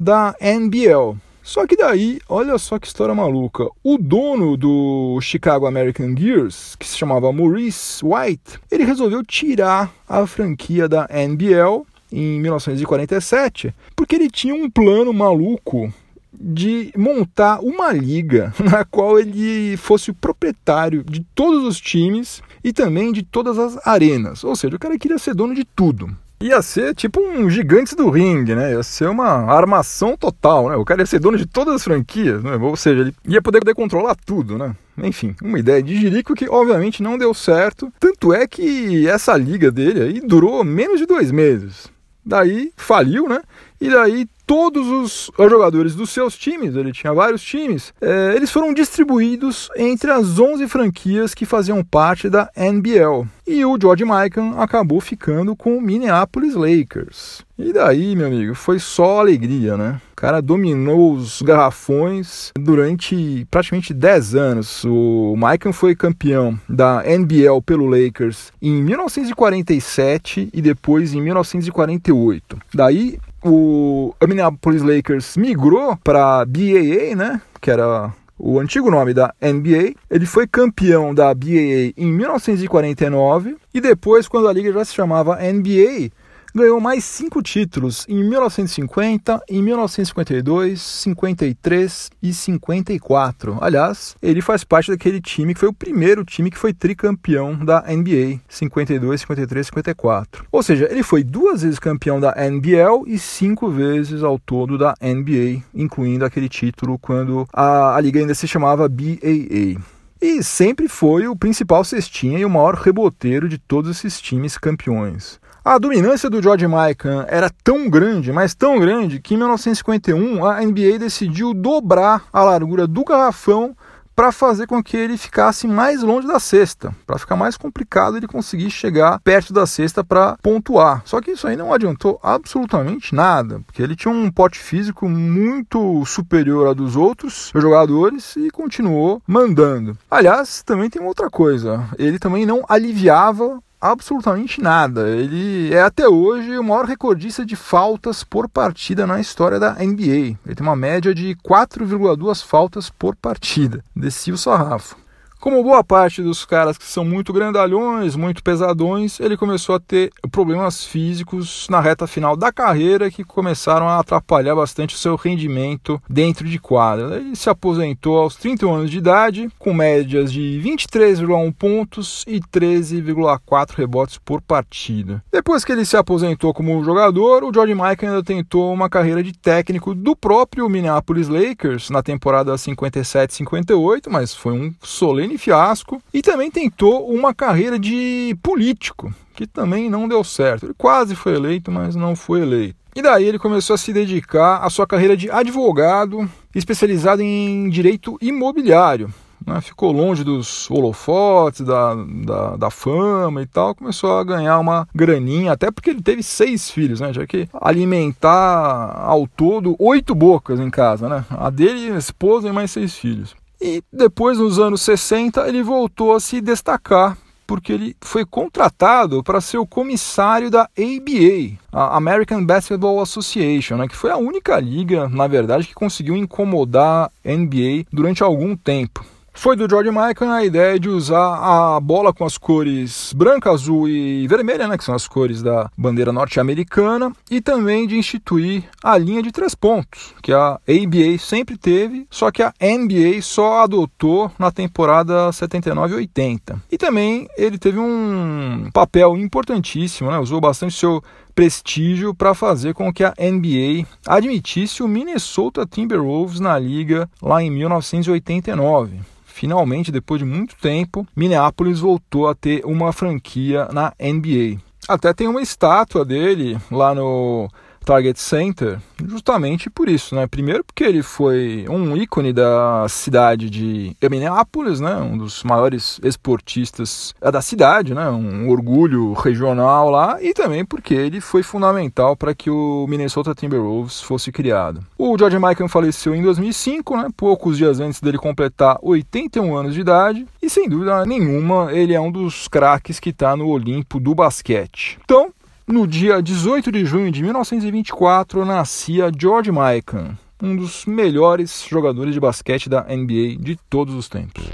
da 0.00 0.34
NBL. 0.40 1.16
Só 1.44 1.64
que 1.64 1.76
daí, 1.76 2.18
olha 2.28 2.58
só 2.58 2.76
que 2.76 2.88
história 2.88 3.14
maluca. 3.14 3.68
O 3.84 3.96
dono 3.96 4.56
do 4.56 5.20
Chicago 5.20 5.64
American 5.64 6.12
Gears, 6.16 6.74
que 6.74 6.88
se 6.88 6.98
chamava 6.98 7.32
Maurice 7.32 8.04
White, 8.04 8.58
ele 8.68 8.82
resolveu 8.82 9.24
tirar 9.24 9.94
a 10.08 10.26
franquia 10.26 10.88
da 10.88 11.08
NBL 11.08 11.86
em 12.10 12.40
1947, 12.40 13.72
porque 13.94 14.16
ele 14.16 14.28
tinha 14.28 14.56
um 14.56 14.68
plano 14.68 15.12
maluco 15.12 15.94
de 16.40 16.92
montar 16.96 17.60
uma 17.60 17.92
liga 17.92 18.52
na 18.62 18.84
qual 18.84 19.18
ele 19.18 19.76
fosse 19.76 20.10
o 20.10 20.14
proprietário 20.14 21.02
de 21.04 21.24
todos 21.34 21.64
os 21.64 21.80
times 21.80 22.42
e 22.62 22.72
também 22.72 23.12
de 23.12 23.22
todas 23.22 23.58
as 23.58 23.86
arenas. 23.86 24.44
Ou 24.44 24.54
seja, 24.56 24.76
o 24.76 24.78
cara 24.78 24.98
queria 24.98 25.18
ser 25.18 25.34
dono 25.34 25.54
de 25.54 25.64
tudo. 25.64 26.08
Ia 26.38 26.60
ser 26.60 26.94
tipo 26.94 27.18
um 27.20 27.48
gigantes 27.48 27.94
do 27.94 28.10
ringue, 28.10 28.54
né? 28.54 28.72
Ia 28.72 28.82
ser 28.82 29.08
uma 29.08 29.50
armação 29.50 30.16
total, 30.18 30.68
né? 30.68 30.76
O 30.76 30.84
cara 30.84 31.00
ia 31.00 31.06
ser 31.06 31.18
dono 31.18 31.38
de 31.38 31.46
todas 31.46 31.76
as 31.76 31.84
franquias, 31.84 32.42
né? 32.44 32.56
Ou 32.56 32.76
seja, 32.76 33.00
ele 33.00 33.14
ia 33.26 33.40
poder, 33.40 33.60
poder 33.60 33.74
controlar 33.74 34.14
tudo, 34.14 34.58
né? 34.58 34.76
Enfim, 35.02 35.34
uma 35.42 35.58
ideia 35.58 35.82
de 35.82 35.98
Jerico 35.98 36.34
que 36.34 36.48
obviamente 36.48 37.02
não 37.02 37.16
deu 37.16 37.32
certo. 37.32 37.90
Tanto 37.98 38.34
é 38.34 38.46
que 38.46 39.08
essa 39.08 39.34
liga 39.34 39.70
dele 39.70 40.02
aí 40.02 40.20
durou 40.20 40.62
menos 40.62 40.98
de 40.98 41.06
dois 41.06 41.30
meses. 41.30 41.90
Daí 42.26 42.72
faliu, 42.76 43.28
né? 43.28 43.40
E 43.80 43.88
daí 43.88 44.26
todos 44.44 44.86
os 44.88 45.30
jogadores 45.50 45.94
dos 45.94 46.10
seus 46.10 46.36
times, 46.36 46.74
ele 46.74 46.92
tinha 46.92 47.12
vários 47.12 47.42
times, 47.42 47.92
é, 48.00 48.32
eles 48.34 48.50
foram 48.50 48.72
distribuídos 48.72 49.68
entre 49.76 50.10
as 50.10 50.38
11 50.38 50.66
franquias 50.68 51.34
que 51.34 51.44
faziam 51.44 51.84
parte 51.84 52.28
da 52.28 52.48
NBL. 52.56 53.26
E 53.46 53.64
o 53.64 53.78
George 53.80 54.04
Mikan 54.04 54.54
acabou 54.56 55.00
ficando 55.00 55.54
com 55.54 55.76
o 55.76 55.80
Minneapolis 55.80 56.54
Lakers. 56.54 57.44
E 57.58 57.72
daí, 57.72 58.16
meu 58.16 58.26
amigo, 58.26 58.54
foi 58.54 58.78
só 58.78 59.20
alegria, 59.20 59.76
né? 59.76 60.00
O 60.16 60.20
cara 60.22 60.40
dominou 60.40 61.12
os 61.12 61.42
garrafões 61.42 62.50
durante 62.58 63.46
praticamente 63.50 63.92
10 63.92 64.34
anos. 64.34 64.82
O 64.86 65.34
Mikan 65.36 65.74
foi 65.74 65.94
campeão 65.94 66.58
da 66.66 67.02
NBL 67.04 67.60
pelo 67.60 67.84
Lakers 67.84 68.50
em 68.62 68.82
1947 68.82 70.48
e 70.54 70.62
depois 70.62 71.12
em 71.12 71.20
1948. 71.20 72.56
Daí 72.72 73.18
o 73.44 74.14
Minneapolis 74.26 74.80
Lakers 74.80 75.36
migrou 75.36 75.98
para 76.02 76.46
BAA, 76.46 77.14
né, 77.14 77.42
que 77.60 77.70
era 77.70 78.10
o 78.38 78.58
antigo 78.58 78.90
nome 78.90 79.12
da 79.12 79.34
NBA. 79.40 79.92
Ele 80.10 80.24
foi 80.24 80.46
campeão 80.46 81.14
da 81.14 81.34
BAA 81.34 81.92
em 81.94 82.10
1949 82.10 83.56
e 83.74 83.82
depois, 83.82 84.26
quando 84.26 84.48
a 84.48 84.52
liga 84.54 84.72
já 84.72 84.82
se 84.82 84.94
chamava 84.94 85.36
NBA, 85.36 86.10
ganhou 86.56 86.80
mais 86.80 87.04
cinco 87.04 87.42
títulos 87.42 88.06
em 88.08 88.24
1950, 88.24 89.42
em 89.48 89.62
1952, 89.62 90.80
53 90.80 92.10
e 92.22 92.32
54. 92.32 93.58
Aliás, 93.60 94.16
ele 94.22 94.40
faz 94.40 94.64
parte 94.64 94.90
daquele 94.90 95.20
time 95.20 95.52
que 95.52 95.60
foi 95.60 95.68
o 95.68 95.74
primeiro 95.74 96.24
time 96.24 96.50
que 96.50 96.56
foi 96.56 96.72
tricampeão 96.72 97.62
da 97.62 97.82
NBA, 97.82 98.40
52, 98.48 99.20
53, 99.20 99.66
54. 99.66 100.46
Ou 100.50 100.62
seja, 100.62 100.88
ele 100.90 101.02
foi 101.02 101.22
duas 101.22 101.60
vezes 101.60 101.78
campeão 101.78 102.18
da 102.18 102.34
NBL 102.36 103.04
e 103.06 103.18
cinco 103.18 103.68
vezes 103.68 104.22
ao 104.22 104.38
todo 104.38 104.78
da 104.78 104.94
NBA, 105.02 105.62
incluindo 105.74 106.24
aquele 106.24 106.48
título 106.48 106.98
quando 106.98 107.46
a, 107.52 107.94
a 107.94 108.00
liga 108.00 108.18
ainda 108.18 108.34
se 108.34 108.48
chamava 108.48 108.88
BAA. 108.88 109.78
E 110.22 110.42
sempre 110.42 110.88
foi 110.88 111.28
o 111.28 111.36
principal 111.36 111.84
cestinha 111.84 112.38
e 112.38 112.44
o 112.44 112.50
maior 112.50 112.74
reboteiro 112.74 113.46
de 113.46 113.58
todos 113.58 113.90
esses 113.90 114.18
times 114.18 114.56
campeões. 114.56 115.38
A 115.68 115.78
dominância 115.78 116.30
do 116.30 116.40
George 116.40 116.64
Mikan 116.68 117.26
era 117.26 117.50
tão 117.64 117.90
grande, 117.90 118.32
mas 118.32 118.54
tão 118.54 118.78
grande, 118.78 119.18
que 119.18 119.34
em 119.34 119.36
1951 119.36 120.46
a 120.46 120.60
NBA 120.60 120.96
decidiu 121.00 121.52
dobrar 121.52 122.22
a 122.32 122.44
largura 122.44 122.86
do 122.86 123.02
garrafão 123.02 123.76
para 124.14 124.30
fazer 124.30 124.68
com 124.68 124.80
que 124.80 124.96
ele 124.96 125.18
ficasse 125.18 125.66
mais 125.66 126.04
longe 126.04 126.24
da 126.24 126.38
cesta, 126.38 126.94
para 127.04 127.18
ficar 127.18 127.34
mais 127.34 127.56
complicado 127.56 128.16
ele 128.16 128.28
conseguir 128.28 128.70
chegar 128.70 129.18
perto 129.24 129.52
da 129.52 129.66
cesta 129.66 130.04
para 130.04 130.38
pontuar. 130.40 131.02
Só 131.04 131.20
que 131.20 131.32
isso 131.32 131.48
aí 131.48 131.56
não 131.56 131.74
adiantou 131.74 132.20
absolutamente 132.22 133.12
nada, 133.12 133.60
porque 133.66 133.82
ele 133.82 133.96
tinha 133.96 134.14
um 134.14 134.30
pote 134.30 134.60
físico 134.60 135.08
muito 135.08 136.04
superior 136.04 136.68
ao 136.68 136.76
dos 136.76 136.94
outros 136.94 137.50
jogadores 137.52 138.36
e 138.36 138.52
continuou 138.52 139.20
mandando. 139.26 139.98
Aliás, 140.08 140.62
também 140.62 140.88
tem 140.88 141.02
outra 141.02 141.28
coisa, 141.28 141.88
ele 141.98 142.20
também 142.20 142.46
não 142.46 142.64
aliviava 142.68 143.60
absolutamente 143.90 144.60
nada. 144.60 145.08
Ele 145.08 145.72
é 145.72 145.82
até 145.82 146.08
hoje 146.08 146.58
o 146.58 146.64
maior 146.64 146.84
recordista 146.84 147.44
de 147.44 147.56
faltas 147.56 148.24
por 148.24 148.48
partida 148.48 149.06
na 149.06 149.20
história 149.20 149.58
da 149.58 149.74
NBA. 149.74 150.36
Ele 150.44 150.54
tem 150.54 150.66
uma 150.66 150.76
média 150.76 151.14
de 151.14 151.36
4,2 151.44 152.44
faltas 152.44 152.90
por 152.90 153.16
partida. 153.16 153.84
Descia 153.94 154.34
o 154.34 154.38
sarrafo. 154.38 154.96
Como 155.40 155.62
boa 155.62 155.84
parte 155.84 156.22
dos 156.22 156.44
caras 156.44 156.78
que 156.78 156.84
são 156.84 157.04
muito 157.04 157.32
grandalhões, 157.32 158.16
muito 158.16 158.42
pesadões, 158.42 159.20
ele 159.20 159.36
começou 159.36 159.74
a 159.74 159.80
ter 159.80 160.10
problemas 160.30 160.84
físicos 160.84 161.66
na 161.70 161.80
reta 161.80 162.06
final 162.06 162.36
da 162.36 162.50
carreira 162.50 163.10
que 163.10 163.22
começaram 163.22 163.88
a 163.88 163.98
atrapalhar 163.98 164.54
bastante 164.54 164.94
o 164.94 164.98
seu 164.98 165.14
rendimento 165.14 166.00
dentro 166.08 166.48
de 166.48 166.58
quadra. 166.58 167.16
Ele 167.16 167.36
se 167.36 167.50
aposentou 167.50 168.18
aos 168.18 168.34
31 168.36 168.74
anos 168.74 168.90
de 168.90 168.98
idade, 168.98 169.48
com 169.58 169.72
médias 169.74 170.32
de 170.32 170.60
23,1 170.64 171.52
pontos 171.54 172.24
e 172.26 172.40
13,4 172.40 173.74
rebotes 173.76 174.18
por 174.18 174.40
partida. 174.40 175.22
Depois 175.30 175.64
que 175.64 175.72
ele 175.72 175.84
se 175.84 175.96
aposentou 175.96 176.54
como 176.54 176.82
jogador, 176.82 177.44
o 177.44 177.52
George 177.52 177.74
Michael 177.74 177.96
ainda 178.02 178.22
tentou 178.22 178.72
uma 178.72 178.88
carreira 178.88 179.22
de 179.22 179.32
técnico 179.32 179.94
do 179.94 180.16
próprio 180.16 180.68
Minneapolis 180.68 181.28
Lakers 181.28 181.90
na 181.90 182.02
temporada 182.02 182.54
57-58, 182.54 184.08
mas 184.10 184.34
foi 184.34 184.52
um 184.52 184.74
solene 184.82 185.25
fiasco 185.36 186.00
e 186.12 186.22
também 186.22 186.50
tentou 186.50 187.08
uma 187.08 187.34
carreira 187.34 187.78
de 187.78 188.36
político, 188.42 189.12
que 189.34 189.46
também 189.46 189.90
não 189.90 190.08
deu 190.08 190.22
certo. 190.22 190.66
Ele 190.66 190.74
quase 190.76 191.14
foi 191.14 191.34
eleito, 191.34 191.70
mas 191.70 191.94
não 191.94 192.14
foi 192.14 192.42
eleito. 192.42 192.76
E 192.94 193.02
daí 193.02 193.24
ele 193.24 193.38
começou 193.38 193.74
a 193.74 193.78
se 193.78 193.92
dedicar 193.92 194.58
à 194.58 194.70
sua 194.70 194.86
carreira 194.86 195.16
de 195.16 195.30
advogado, 195.30 196.26
especializado 196.54 197.20
em 197.20 197.68
direito 197.68 198.16
imobiliário. 198.22 199.12
Né? 199.46 199.60
Ficou 199.60 199.92
longe 199.92 200.24
dos 200.24 200.70
holofotes, 200.70 201.60
da, 201.60 201.94
da, 201.94 202.56
da, 202.56 202.70
fama 202.70 203.42
e 203.42 203.46
tal, 203.46 203.74
começou 203.74 204.18
a 204.18 204.24
ganhar 204.24 204.58
uma 204.58 204.88
graninha, 204.94 205.52
até 205.52 205.70
porque 205.70 205.90
ele 205.90 206.02
teve 206.02 206.22
seis 206.22 206.70
filhos, 206.70 207.00
né? 207.00 207.12
Já 207.12 207.26
que 207.26 207.48
alimentar 207.52 208.98
ao 208.98 209.26
todo 209.26 209.76
oito 209.78 210.14
bocas 210.14 210.58
em 210.58 210.70
casa, 210.70 211.08
né? 211.08 211.24
A 211.30 211.50
dele, 211.50 211.92
a 211.92 211.98
esposa 211.98 212.48
e 212.48 212.52
mais 212.52 212.70
seis 212.70 212.94
filhos. 212.94 213.36
E 213.60 213.82
depois, 213.92 214.38
nos 214.38 214.58
anos 214.58 214.82
60, 214.82 215.48
ele 215.48 215.62
voltou 215.62 216.14
a 216.14 216.20
se 216.20 216.40
destacar 216.40 217.16
porque 217.46 217.72
ele 217.72 217.96
foi 218.00 218.24
contratado 218.24 219.22
para 219.22 219.40
ser 219.40 219.58
o 219.58 219.66
comissário 219.66 220.50
da 220.50 220.62
ABA, 220.62 221.56
a 221.72 221.96
American 221.96 222.44
Basketball 222.44 223.00
Association, 223.00 223.76
né, 223.76 223.88
que 223.88 223.94
foi 223.94 224.10
a 224.10 224.16
única 224.16 224.58
liga, 224.58 225.08
na 225.08 225.26
verdade, 225.28 225.68
que 225.68 225.74
conseguiu 225.74 226.16
incomodar 226.16 227.10
a 227.24 227.32
NBA 227.32 227.86
durante 227.92 228.22
algum 228.22 228.56
tempo. 228.56 229.04
Foi 229.36 229.54
do 229.54 229.68
George 229.68 229.90
Michael 229.90 230.32
a 230.32 230.44
ideia 230.44 230.80
de 230.80 230.88
usar 230.88 231.36
a 231.36 231.78
bola 231.78 232.12
com 232.12 232.24
as 232.24 232.38
cores 232.38 233.12
branca, 233.14 233.50
azul 233.50 233.86
e 233.86 234.26
vermelha, 234.26 234.66
né, 234.66 234.78
que 234.78 234.82
são 234.82 234.94
as 234.94 235.06
cores 235.06 235.42
da 235.42 235.70
bandeira 235.76 236.10
norte-americana, 236.10 237.12
e 237.30 237.40
também 237.40 237.86
de 237.86 237.96
instituir 237.96 238.64
a 238.82 238.96
linha 238.96 239.22
de 239.22 239.30
três 239.30 239.54
pontos, 239.54 240.14
que 240.22 240.32
a 240.32 240.58
ABA 240.66 241.18
sempre 241.18 241.56
teve, 241.58 242.06
só 242.10 242.30
que 242.30 242.42
a 242.42 242.52
NBA 242.60 243.20
só 243.20 243.60
adotou 243.62 244.32
na 244.38 244.50
temporada 244.50 245.30
79-80. 245.30 246.58
E 246.72 246.78
também 246.78 247.28
ele 247.36 247.58
teve 247.58 247.78
um 247.78 248.70
papel 248.72 249.16
importantíssimo, 249.16 250.10
né, 250.10 250.18
usou 250.18 250.40
bastante 250.40 250.74
seu 250.74 251.02
prestígio 251.36 252.14
para 252.14 252.34
fazer 252.34 252.72
com 252.74 252.90
que 252.90 253.04
a 253.04 253.14
NBA 253.18 253.86
admitisse 254.06 254.82
o 254.82 254.88
Minnesota 254.88 255.64
Timberwolves 255.64 256.40
na 256.40 256.58
liga 256.58 257.08
lá 257.22 257.42
em 257.42 257.50
1989 257.50 259.00
finalmente, 259.36 259.92
depois 259.92 260.18
de 260.18 260.24
muito 260.24 260.56
tempo, 260.56 261.06
Minneapolis 261.14 261.80
voltou 261.80 262.26
a 262.26 262.34
ter 262.34 262.64
uma 262.64 262.90
franquia 262.90 263.68
na 263.70 263.92
NBA. 264.00 264.58
Até 264.88 265.12
tem 265.12 265.28
uma 265.28 265.42
estátua 265.42 266.06
dele 266.06 266.56
lá 266.70 266.94
no 266.94 267.46
Target 267.86 268.20
Center 268.20 268.80
justamente 269.06 269.70
por 269.70 269.88
isso, 269.88 270.12
né? 270.16 270.26
Primeiro 270.26 270.64
porque 270.64 270.82
ele 270.82 271.04
foi 271.04 271.64
um 271.70 271.96
ícone 271.96 272.32
da 272.32 272.84
cidade 272.88 273.48
de 273.48 273.96
Minneapolis, 274.10 274.80
né? 274.80 274.96
Um 274.96 275.16
dos 275.16 275.44
maiores 275.44 276.00
esportistas 276.02 277.14
da 277.20 277.40
cidade, 277.40 277.94
né? 277.94 278.08
Um 278.08 278.48
orgulho 278.48 279.12
regional 279.12 279.88
lá 279.88 280.20
e 280.20 280.34
também 280.34 280.64
porque 280.64 280.94
ele 280.94 281.20
foi 281.20 281.44
fundamental 281.44 282.16
para 282.16 282.34
que 282.34 282.50
o 282.50 282.86
Minnesota 282.88 283.34
Timberwolves 283.36 284.00
fosse 284.00 284.32
criado. 284.32 284.84
O 284.98 285.16
George 285.16 285.38
Michael 285.38 285.68
faleceu 285.68 286.12
em 286.12 286.22
2005, 286.22 286.96
né? 286.96 287.08
Poucos 287.16 287.56
dias 287.56 287.78
antes 287.78 288.00
dele 288.00 288.18
completar 288.18 288.78
81 288.82 289.56
anos 289.56 289.74
de 289.74 289.80
idade 289.80 290.26
e 290.42 290.50
sem 290.50 290.68
dúvida 290.68 291.06
nenhuma 291.06 291.72
ele 291.72 291.94
é 291.94 292.00
um 292.00 292.10
dos 292.10 292.48
craques 292.48 292.98
que 292.98 293.10
está 293.10 293.36
no 293.36 293.46
Olimpo 293.46 294.00
do 294.00 294.12
basquete. 294.12 294.98
Então, 295.04 295.30
no 295.66 295.84
dia 295.84 296.22
18 296.22 296.70
de 296.70 296.84
junho 296.84 297.10
de 297.10 297.22
1924, 297.22 298.44
nascia 298.44 299.10
George 299.16 299.50
Mikan, 299.50 300.16
um 300.40 300.54
dos 300.54 300.86
melhores 300.86 301.66
jogadores 301.68 302.14
de 302.14 302.20
basquete 302.20 302.68
da 302.68 302.82
NBA 302.82 303.36
de 303.40 303.58
todos 303.68 303.92
os 303.94 304.08
tempos. 304.08 304.44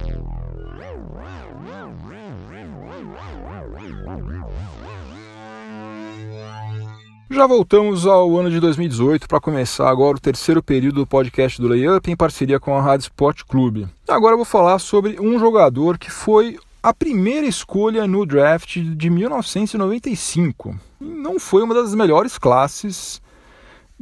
Já 7.31 7.46
voltamos 7.46 8.07
ao 8.07 8.38
ano 8.38 8.51
de 8.51 8.61
2018 8.61 9.29
para 9.29 9.40
começar 9.40 9.88
agora 9.88 10.16
o 10.16 10.20
terceiro 10.20 10.62
período 10.62 10.96
do 10.96 11.07
podcast 11.07 11.61
do 11.61 11.68
Layup 11.68 12.11
em 12.11 12.16
parceria 12.16 12.61
com 12.61 12.75
a 12.75 12.81
Rádio 12.81 13.05
Sport 13.05 13.42
Clube. 13.44 13.87
Agora 14.09 14.35
eu 14.35 14.38
vou 14.38 14.44
falar 14.44 14.79
sobre 14.79 15.18
um 15.20 15.38
jogador 15.38 15.98
que 15.98 16.11
foi 16.11 16.59
a 16.83 16.92
primeira 16.92 17.46
escolha 17.46 18.07
no 18.07 18.25
draft 18.27 18.79
de 18.79 19.11
1995 19.11 20.91
não 21.02 21.38
foi 21.40 21.62
uma 21.62 21.74
das 21.74 21.94
melhores 21.94 22.38
classes 22.38 23.20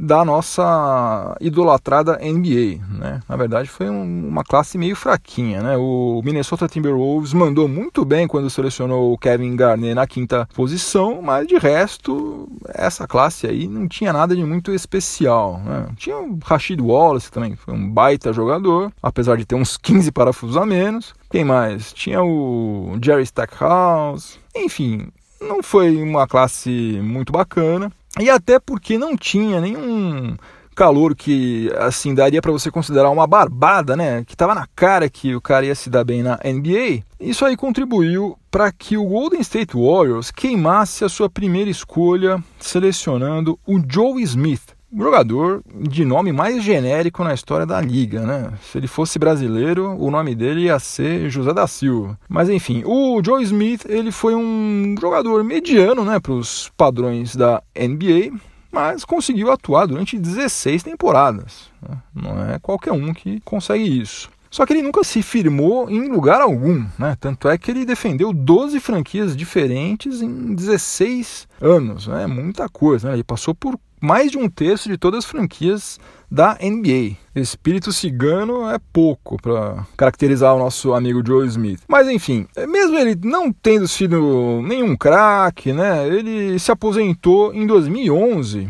da 0.01 0.25
nossa 0.25 1.37
idolatrada 1.41 2.19
NBA, 2.23 2.81
né? 2.99 3.21
Na 3.29 3.37
verdade 3.37 3.69
foi 3.69 3.91
um, 3.91 4.29
uma 4.29 4.43
classe 4.43 4.79
meio 4.79 4.97
fraquinha, 4.97 5.63
né? 5.63 5.77
O 5.77 6.23
Minnesota 6.25 6.67
Timberwolves 6.67 7.35
mandou 7.35 7.69
muito 7.69 8.03
bem 8.05 8.27
quando 8.27 8.49
selecionou 8.49 9.13
o 9.13 9.19
Kevin 9.19 9.55
Garnett 9.55 9.95
na 9.95 10.07
quinta 10.07 10.49
posição, 10.55 11.21
mas 11.21 11.47
de 11.47 11.59
resto 11.59 12.49
essa 12.69 13.07
classe 13.07 13.47
aí 13.47 13.69
não 13.69 13.87
tinha 13.87 14.13
nada 14.13 14.35
de 14.35 14.43
muito 14.43 14.73
especial, 14.73 15.61
né? 15.61 15.89
Tinha 15.97 16.17
o 16.17 16.39
Rashid 16.43 16.81
Wallace 16.81 17.31
também, 17.31 17.55
foi 17.55 17.75
um 17.75 17.91
baita 17.91 18.33
jogador, 18.33 18.91
apesar 19.03 19.37
de 19.37 19.45
ter 19.45 19.55
uns 19.55 19.77
15 19.77 20.11
parafusos 20.13 20.57
a 20.57 20.65
menos. 20.65 21.15
Quem 21.31 21.45
mais? 21.45 21.93
Tinha 21.93 22.23
o 22.23 22.97
Jerry 23.03 23.23
Stackhouse, 23.23 24.39
enfim, 24.57 25.09
não 25.41 25.63
foi 25.63 26.03
uma 26.03 26.27
classe 26.27 27.01
muito 27.03 27.33
bacana. 27.33 27.91
E 28.19 28.29
até 28.29 28.59
porque 28.59 28.99
não 28.99 29.17
tinha 29.17 29.61
nenhum 29.61 30.37
calor 30.75 31.15
que 31.15 31.71
assim 31.79 32.15
daria 32.15 32.41
para 32.41 32.53
você 32.53 32.71
considerar 32.71 33.11
uma 33.11 33.27
barbada, 33.27 33.97
né? 33.97 34.25
Que 34.25 34.35
estava 34.35 34.55
na 34.55 34.67
cara 34.75 35.11
que 35.11 35.35
o 35.35 35.41
cara 35.41 35.67
ia 35.67 35.75
se 35.75 35.91
dar 35.91 36.05
bem 36.05 36.23
na 36.23 36.39
NBA. 36.43 37.03
Isso 37.21 37.45
aí 37.45 37.57
contribuiu 37.57 38.39
para 38.51 38.73
que 38.73 38.97
o 38.97 39.05
Golden 39.05 39.41
State 39.41 39.77
Warriors 39.77 40.31
queimasse 40.31 41.05
a 41.05 41.09
sua 41.09 41.29
primeira 41.29 41.71
escolha 41.71 42.43
selecionando 42.59 43.59
o 43.67 43.81
Joe 43.87 44.23
Smith, 44.23 44.75
jogador 44.97 45.63
de 45.75 46.05
nome 46.05 46.33
mais 46.33 46.63
genérico 46.63 47.23
na 47.23 47.35
história 47.35 47.65
da 47.65 47.81
liga, 47.81 48.21
né? 48.21 48.53
Se 48.63 48.79
ele 48.79 48.87
fosse 48.87 49.19
brasileiro, 49.19 49.97
o 49.99 50.11
nome 50.11 50.35
dele 50.35 50.63
ia 50.63 50.79
ser 50.79 51.31
José 51.31 51.53
da 51.53 51.67
Silva. 51.67 52.19
Mas 52.29 52.49
enfim, 52.49 52.83
o 52.85 53.23
Joe 53.25 53.43
Smith 53.43 53.85
ele 53.89 54.11
foi 54.11 54.35
um 54.35 54.95
jogador 55.01 55.45
mediano, 55.45 56.05
né, 56.05 56.19
para 56.19 56.33
os 56.33 56.71
padrões 56.77 57.37
da 57.37 57.63
NBA, 57.77 58.37
mas 58.73 59.05
conseguiu 59.05 59.51
atuar 59.51 59.87
durante 59.87 60.19
16 60.19 60.83
temporadas. 60.83 61.71
Né? 61.83 61.97
Não 62.15 62.51
é 62.51 62.59
qualquer 62.59 62.93
um 62.93 63.13
que 63.13 63.41
consegue 63.41 64.01
isso. 64.01 64.31
Só 64.51 64.67
que 64.67 64.73
ele 64.73 64.83
nunca 64.83 65.05
se 65.05 65.23
firmou 65.23 65.89
em 65.89 66.09
lugar 66.09 66.41
algum, 66.41 66.85
né? 66.99 67.17
Tanto 67.21 67.49
é 67.49 67.57
que 67.57 67.71
ele 67.71 67.85
defendeu 67.85 68.33
12 68.33 68.81
franquias 68.81 69.37
diferentes 69.37 70.21
em 70.23 70.55
16 70.55 71.47
anos, 71.61 72.09
né? 72.09 72.27
Muita 72.27 72.69
coisa, 72.69 73.09
né? 73.09 73.15
Ele 73.15 73.23
passou 73.23 73.55
por 73.55 73.79
mais 74.01 74.31
de 74.31 74.39
um 74.39 74.49
terço 74.49 74.89
de 74.89 74.97
todas 74.97 75.25
as 75.25 75.31
franquias 75.31 75.99
da 76.31 76.57
NBA. 76.63 77.17
Espírito 77.35 77.93
cigano 77.93 78.69
é 78.71 78.79
pouco 78.93 79.37
para 79.41 79.85
caracterizar 79.97 80.55
o 80.55 80.59
nosso 80.59 80.95
amigo 80.95 81.27
Joe 81.27 81.47
Smith. 81.49 81.81
Mas 81.89 82.09
enfim, 82.09 82.47
mesmo 82.69 82.97
ele 82.97 83.19
não 83.23 83.53
tendo 83.53 83.89
sido 83.89 84.63
nenhum 84.63 84.97
craque, 84.97 85.73
né? 85.73 86.07
Ele 86.07 86.59
se 86.59 86.71
aposentou 86.71 87.53
em 87.53 87.67
2011 87.67 88.69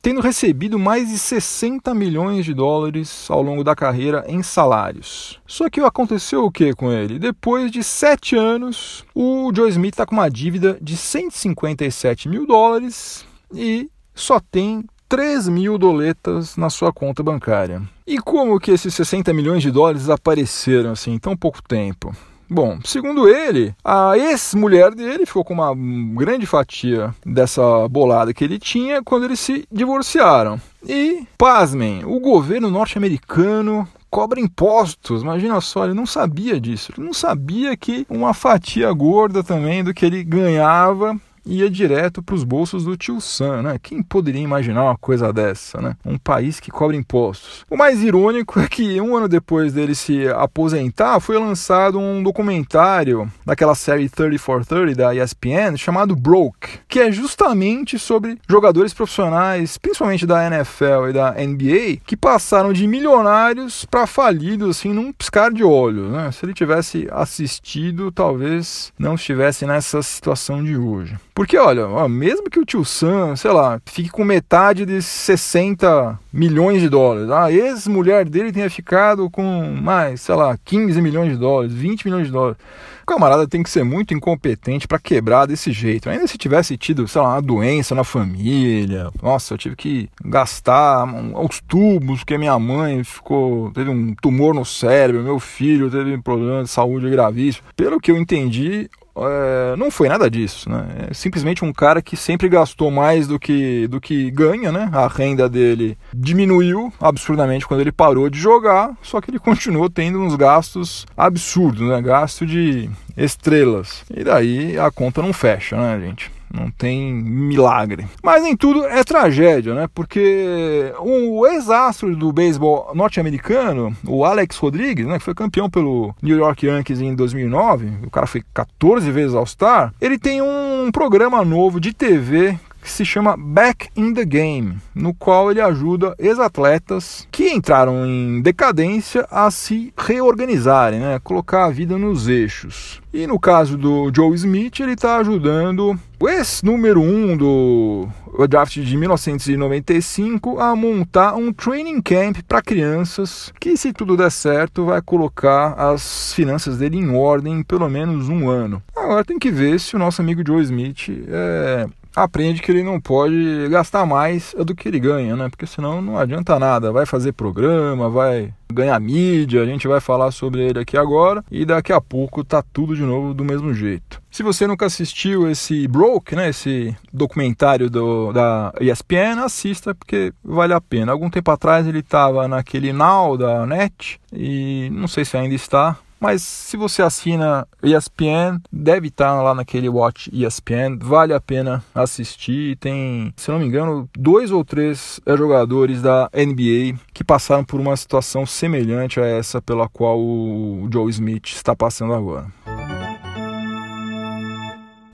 tendo 0.00 0.20
recebido 0.20 0.78
mais 0.78 1.08
de 1.08 1.18
60 1.18 1.92
milhões 1.92 2.44
de 2.44 2.54
dólares 2.54 3.26
ao 3.28 3.42
longo 3.42 3.64
da 3.64 3.74
carreira 3.74 4.24
em 4.28 4.42
salários. 4.42 5.40
Só 5.46 5.68
que 5.68 5.80
aconteceu 5.80 6.44
o 6.44 6.50
que 6.50 6.72
com 6.72 6.90
ele? 6.92 7.18
Depois 7.18 7.70
de 7.70 7.82
sete 7.82 8.36
anos, 8.36 9.04
o 9.14 9.50
Joe 9.54 9.68
Smith 9.68 9.94
está 9.94 10.06
com 10.06 10.14
uma 10.14 10.30
dívida 10.30 10.78
de 10.80 10.96
157 10.96 12.28
mil 12.28 12.46
dólares 12.46 13.26
e 13.52 13.90
só 14.20 14.40
tem 14.40 14.84
3 15.08 15.48
mil 15.48 15.78
doletas 15.78 16.56
na 16.56 16.68
sua 16.68 16.92
conta 16.92 17.22
bancária. 17.22 17.82
E 18.06 18.18
como 18.18 18.60
que 18.60 18.70
esses 18.70 18.94
60 18.94 19.32
milhões 19.32 19.62
de 19.62 19.70
dólares 19.70 20.10
apareceram 20.10 20.92
assim 20.92 21.12
em 21.12 21.18
tão 21.18 21.36
pouco 21.36 21.62
tempo? 21.62 22.14
Bom, 22.50 22.78
segundo 22.82 23.28
ele, 23.28 23.74
a 23.84 24.16
ex-mulher 24.16 24.94
dele 24.94 25.26
ficou 25.26 25.44
com 25.44 25.52
uma 25.52 25.74
grande 26.14 26.46
fatia 26.46 27.14
dessa 27.24 27.86
bolada 27.88 28.32
que 28.32 28.42
ele 28.42 28.58
tinha 28.58 29.02
quando 29.02 29.24
eles 29.24 29.38
se 29.38 29.66
divorciaram. 29.70 30.58
E, 30.86 31.26
pasmem, 31.36 32.06
o 32.06 32.18
governo 32.18 32.70
norte-americano 32.70 33.86
cobra 34.10 34.40
impostos. 34.40 35.22
Imagina 35.22 35.60
só, 35.60 35.84
ele 35.84 35.92
não 35.92 36.06
sabia 36.06 36.58
disso. 36.58 36.92
Ele 36.96 37.06
não 37.06 37.12
sabia 37.12 37.76
que 37.76 38.06
uma 38.08 38.32
fatia 38.32 38.90
gorda 38.92 39.44
também 39.44 39.84
do 39.84 39.92
que 39.92 40.06
ele 40.06 40.24
ganhava 40.24 41.20
ia 41.48 41.70
direto 41.70 42.22
para 42.22 42.34
os 42.34 42.44
bolsos 42.44 42.84
do 42.84 42.96
tio 42.96 43.20
Sam, 43.20 43.62
né? 43.62 43.78
Quem 43.82 44.02
poderia 44.02 44.42
imaginar 44.42 44.84
uma 44.84 44.96
coisa 44.96 45.32
dessa, 45.32 45.80
né? 45.80 45.96
Um 46.04 46.18
país 46.18 46.60
que 46.60 46.70
cobra 46.70 46.96
impostos. 46.96 47.64
O 47.70 47.76
mais 47.76 48.02
irônico 48.02 48.60
é 48.60 48.68
que 48.68 49.00
um 49.00 49.16
ano 49.16 49.28
depois 49.28 49.72
dele 49.72 49.94
se 49.94 50.28
aposentar, 50.28 51.18
foi 51.20 51.38
lançado 51.38 51.98
um 51.98 52.22
documentário 52.22 53.30
daquela 53.44 53.74
série 53.74 54.08
30 54.08 54.38
for 54.38 54.64
30 54.64 54.94
da 54.94 55.14
ESPN 55.14 55.76
chamado 55.76 56.14
Broke, 56.14 56.80
que 56.86 57.00
é 57.00 57.10
justamente 57.10 57.98
sobre 57.98 58.38
jogadores 58.48 58.92
profissionais, 58.92 59.78
principalmente 59.78 60.26
da 60.26 60.46
NFL 60.46 61.08
e 61.08 61.12
da 61.12 61.32
NBA, 61.32 62.00
que 62.04 62.16
passaram 62.16 62.72
de 62.72 62.86
milionários 62.86 63.84
para 63.84 64.06
falidos 64.06 64.76
assim 64.76 64.92
num 64.92 65.12
piscar 65.12 65.52
de 65.52 65.64
olho, 65.64 66.08
né? 66.08 66.30
Se 66.32 66.44
ele 66.44 66.52
tivesse 66.52 67.08
assistido, 67.10 68.12
talvez 68.12 68.92
não 68.98 69.14
estivesse 69.14 69.64
nessa 69.66 70.02
situação 70.02 70.62
de 70.62 70.76
hoje. 70.76 71.16
Porque, 71.38 71.56
olha, 71.56 71.86
mesmo 72.08 72.50
que 72.50 72.58
o 72.58 72.64
tio 72.64 72.84
Sam, 72.84 73.36
sei 73.36 73.52
lá, 73.52 73.80
fique 73.86 74.08
com 74.08 74.24
metade 74.24 74.84
de 74.84 75.00
60 75.00 76.18
milhões 76.32 76.80
de 76.80 76.88
dólares, 76.88 77.30
a 77.30 77.52
ex-mulher 77.52 78.28
dele 78.28 78.50
tenha 78.50 78.68
ficado 78.68 79.30
com 79.30 79.72
mais, 79.80 80.20
sei 80.20 80.34
lá, 80.34 80.58
15 80.64 81.00
milhões 81.00 81.30
de 81.30 81.36
dólares, 81.36 81.72
20 81.72 82.06
milhões 82.06 82.26
de 82.26 82.32
dólares. 82.32 82.58
O 83.04 83.06
camarada 83.06 83.46
tem 83.46 83.62
que 83.62 83.70
ser 83.70 83.84
muito 83.84 84.12
incompetente 84.12 84.88
para 84.88 84.98
quebrar 84.98 85.46
desse 85.46 85.70
jeito. 85.70 86.10
Ainda 86.10 86.26
se 86.26 86.36
tivesse 86.36 86.76
tido, 86.76 87.06
sei 87.06 87.22
lá, 87.22 87.34
uma 87.34 87.40
doença 87.40 87.94
na 87.94 88.02
família, 88.02 89.08
nossa, 89.22 89.54
eu 89.54 89.58
tive 89.58 89.76
que 89.76 90.10
gastar 90.24 91.06
os 91.40 91.60
tubos, 91.60 92.18
porque 92.18 92.36
minha 92.36 92.58
mãe 92.58 93.04
ficou, 93.04 93.70
teve 93.70 93.88
um 93.88 94.12
tumor 94.12 94.52
no 94.52 94.64
cérebro, 94.64 95.22
meu 95.22 95.38
filho 95.38 95.88
teve 95.88 96.16
um 96.16 96.20
problema 96.20 96.64
de 96.64 96.68
saúde 96.68 97.08
gravíssimo. 97.08 97.64
Pelo 97.76 98.00
que 98.00 98.10
eu 98.10 98.16
entendi, 98.16 98.90
é, 99.26 99.76
não 99.76 99.90
foi 99.90 100.08
nada 100.08 100.30
disso, 100.30 100.68
né? 100.70 101.08
É 101.10 101.14
simplesmente 101.14 101.64
um 101.64 101.72
cara 101.72 102.02
que 102.02 102.16
sempre 102.16 102.48
gastou 102.48 102.90
mais 102.90 103.26
do 103.26 103.38
que, 103.38 103.86
do 103.88 104.00
que 104.00 104.30
ganha, 104.30 104.70
né? 104.70 104.88
A 104.92 105.06
renda 105.08 105.48
dele 105.48 105.96
diminuiu 106.14 106.92
absurdamente 107.00 107.66
quando 107.66 107.80
ele 107.80 107.92
parou 107.92 108.28
de 108.28 108.38
jogar, 108.38 108.96
só 109.02 109.20
que 109.20 109.30
ele 109.30 109.38
continuou 109.40 109.88
tendo 109.88 110.20
uns 110.20 110.34
gastos 110.34 111.06
absurdos, 111.16 111.88
né? 111.88 112.00
Gasto 112.00 112.46
de 112.46 112.90
estrelas. 113.16 114.04
E 114.14 114.22
daí 114.22 114.78
a 114.78 114.90
conta 114.90 115.22
não 115.22 115.32
fecha, 115.32 115.76
né, 115.76 116.00
gente? 116.00 116.37
Não 116.52 116.70
tem 116.70 117.12
milagre. 117.12 118.06
Mas 118.22 118.42
nem 118.42 118.56
tudo 118.56 118.84
é 118.86 119.04
tragédia, 119.04 119.74
né? 119.74 119.88
Porque 119.92 120.92
o 120.98 121.46
ex-astro 121.46 122.16
do 122.16 122.32
beisebol 122.32 122.90
norte-americano, 122.94 123.94
o 124.06 124.24
Alex 124.24 124.56
Rodrigues, 124.56 125.06
né, 125.06 125.18
que 125.18 125.24
foi 125.24 125.34
campeão 125.34 125.68
pelo 125.68 126.14
New 126.22 126.36
York 126.36 126.66
Yankees 126.66 127.00
em 127.00 127.14
2009, 127.14 127.92
o 128.06 128.10
cara 128.10 128.26
foi 128.26 128.42
14 128.54 129.10
vezes 129.10 129.34
All-Star, 129.34 129.92
ele 130.00 130.18
tem 130.18 130.40
um 130.42 130.90
programa 130.92 131.44
novo 131.44 131.80
de 131.80 131.92
TV 131.92 132.58
que 132.82 132.90
se 132.90 133.04
chama 133.04 133.36
Back 133.36 133.88
in 133.96 134.14
the 134.14 134.24
Game, 134.24 134.78
no 134.94 135.12
qual 135.14 135.50
ele 135.50 135.60
ajuda 135.60 136.14
ex-atletas 136.18 137.26
que 137.30 137.50
entraram 137.50 138.06
em 138.06 138.40
decadência 138.40 139.26
a 139.30 139.50
se 139.50 139.92
reorganizarem, 139.96 141.00
né? 141.00 141.18
colocar 141.22 141.64
a 141.64 141.70
vida 141.70 141.98
nos 141.98 142.28
eixos. 142.28 143.00
E 143.12 143.26
no 143.26 143.38
caso 143.38 143.76
do 143.76 144.10
Joe 144.14 144.34
Smith, 144.34 144.80
ele 144.80 144.92
está 144.92 145.16
ajudando 145.16 145.98
o 146.20 146.28
ex-número 146.28 147.00
1 147.00 147.30
um 147.30 147.36
do 147.36 148.08
draft 148.48 148.78
de 148.78 148.96
1995 148.96 150.60
a 150.60 150.74
montar 150.76 151.34
um 151.34 151.52
training 151.52 152.00
camp 152.02 152.38
para 152.46 152.62
crianças 152.62 153.52
que, 153.58 153.76
se 153.76 153.92
tudo 153.92 154.16
der 154.16 154.30
certo, 154.30 154.84
vai 154.84 155.00
colocar 155.00 155.72
as 155.72 156.32
finanças 156.34 156.78
dele 156.78 156.98
em 156.98 157.10
ordem 157.14 157.60
em 157.60 157.62
pelo 157.62 157.88
menos 157.88 158.28
um 158.28 158.48
ano. 158.48 158.82
Agora 158.96 159.24
tem 159.24 159.38
que 159.38 159.50
ver 159.50 159.80
se 159.80 159.96
o 159.96 159.98
nosso 159.98 160.20
amigo 160.20 160.42
Joe 160.46 160.62
Smith 160.62 161.08
é, 161.28 161.86
aprende 162.22 162.60
que 162.62 162.70
ele 162.70 162.82
não 162.82 163.00
pode 163.00 163.68
gastar 163.68 164.04
mais 164.06 164.54
do 164.58 164.74
que 164.74 164.88
ele 164.88 165.00
ganha, 165.00 165.36
né? 165.36 165.48
Porque 165.48 165.66
senão 165.66 166.00
não 166.00 166.18
adianta 166.18 166.58
nada. 166.58 166.92
Vai 166.92 167.06
fazer 167.06 167.32
programa, 167.32 168.08
vai 168.08 168.52
ganhar 168.72 169.00
mídia, 169.00 169.62
a 169.62 169.66
gente 169.66 169.88
vai 169.88 170.00
falar 170.00 170.30
sobre 170.30 170.60
ele 170.60 170.78
aqui 170.78 170.96
agora 170.96 171.42
e 171.50 171.64
daqui 171.64 171.92
a 171.92 172.00
pouco 172.00 172.44
tá 172.44 172.62
tudo 172.62 172.94
de 172.94 173.02
novo 173.02 173.32
do 173.32 173.44
mesmo 173.44 173.72
jeito. 173.72 174.20
Se 174.30 174.42
você 174.42 174.66
nunca 174.66 174.86
assistiu 174.86 175.50
esse 175.50 175.88
Broke, 175.88 176.36
né, 176.36 176.50
esse 176.50 176.94
documentário 177.12 177.88
do, 177.88 178.32
da 178.32 178.72
ESPN, 178.80 179.42
assista 179.42 179.94
porque 179.94 180.32
vale 180.44 180.74
a 180.74 180.80
pena. 180.80 181.12
Algum 181.12 181.30
tempo 181.30 181.50
atrás 181.50 181.86
ele 181.86 182.00
estava 182.00 182.46
naquele 182.46 182.92
Now 182.92 183.36
da 183.36 183.64
NET 183.64 184.20
e 184.32 184.90
não 184.92 185.08
sei 185.08 185.24
se 185.24 185.36
ainda 185.36 185.54
está, 185.54 185.98
mas 186.20 186.42
se 186.42 186.76
você 186.76 187.02
assina 187.02 187.66
ESPN, 187.82 188.60
deve 188.72 189.08
estar 189.08 189.40
lá 189.40 189.54
naquele 189.54 189.88
Watch 189.88 190.30
ESPN, 190.32 190.98
vale 191.00 191.32
a 191.32 191.40
pena 191.40 191.84
assistir. 191.94 192.76
Tem, 192.76 193.32
se 193.36 193.50
não 193.50 193.58
me 193.58 193.66
engano, 193.66 194.08
dois 194.16 194.50
ou 194.50 194.64
três 194.64 195.20
jogadores 195.26 196.02
da 196.02 196.28
NBA 196.34 196.98
que 197.12 197.22
passaram 197.22 197.64
por 197.64 197.80
uma 197.80 197.96
situação 197.96 198.44
semelhante 198.44 199.20
a 199.20 199.26
essa 199.26 199.62
pela 199.62 199.88
qual 199.88 200.18
o 200.18 200.88
Joe 200.92 201.10
Smith 201.10 201.46
está 201.46 201.74
passando 201.74 202.14
agora. 202.14 202.46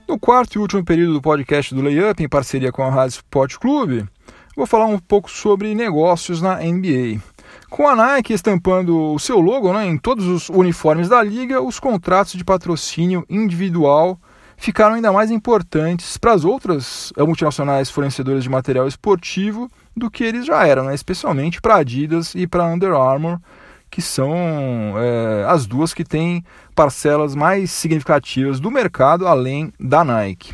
No 0.07 0.19
quarto 0.19 0.55
e 0.55 0.59
último 0.59 0.83
período 0.83 1.13
do 1.13 1.21
podcast 1.21 1.73
do 1.75 1.81
Layup, 1.81 2.23
em 2.23 2.29
parceria 2.29 2.71
com 2.71 2.83
a 2.83 2.89
Rádio 2.89 3.15
Sport 3.15 3.57
Clube, 3.57 4.05
vou 4.55 4.65
falar 4.65 4.85
um 4.85 4.99
pouco 4.99 5.29
sobre 5.29 5.75
negócios 5.75 6.41
na 6.41 6.57
NBA. 6.57 7.19
Com 7.69 7.87
a 7.87 7.95
Nike 7.95 8.33
estampando 8.33 9.13
o 9.13 9.19
seu 9.19 9.39
logo 9.39 9.73
né, 9.73 9.85
em 9.85 9.97
todos 9.97 10.25
os 10.27 10.49
uniformes 10.49 11.09
da 11.09 11.21
liga, 11.21 11.61
os 11.61 11.79
contratos 11.79 12.33
de 12.33 12.43
patrocínio 12.43 13.25
individual 13.29 14.19
ficaram 14.57 14.95
ainda 14.95 15.11
mais 15.11 15.31
importantes 15.31 16.17
para 16.17 16.33
as 16.33 16.45
outras 16.45 17.11
multinacionais 17.17 17.89
fornecedoras 17.89 18.43
de 18.43 18.49
material 18.49 18.87
esportivo 18.87 19.69
do 19.95 20.09
que 20.09 20.23
eles 20.23 20.45
já 20.45 20.65
eram, 20.65 20.85
né? 20.85 20.95
especialmente 20.95 21.61
para 21.61 21.75
Adidas 21.75 22.35
e 22.35 22.47
para 22.47 22.65
Under 22.65 22.93
Armour, 22.93 23.39
que 23.89 24.01
são 24.01 24.33
é, 24.97 25.45
as 25.47 25.65
duas 25.65 25.93
que 25.93 26.03
têm 26.03 26.43
parcelas 26.73 27.35
mais 27.35 27.71
significativas 27.71 28.59
do 28.59 28.69
mercado 28.71 29.27
além 29.27 29.71
da 29.79 30.03
Nike. 30.03 30.53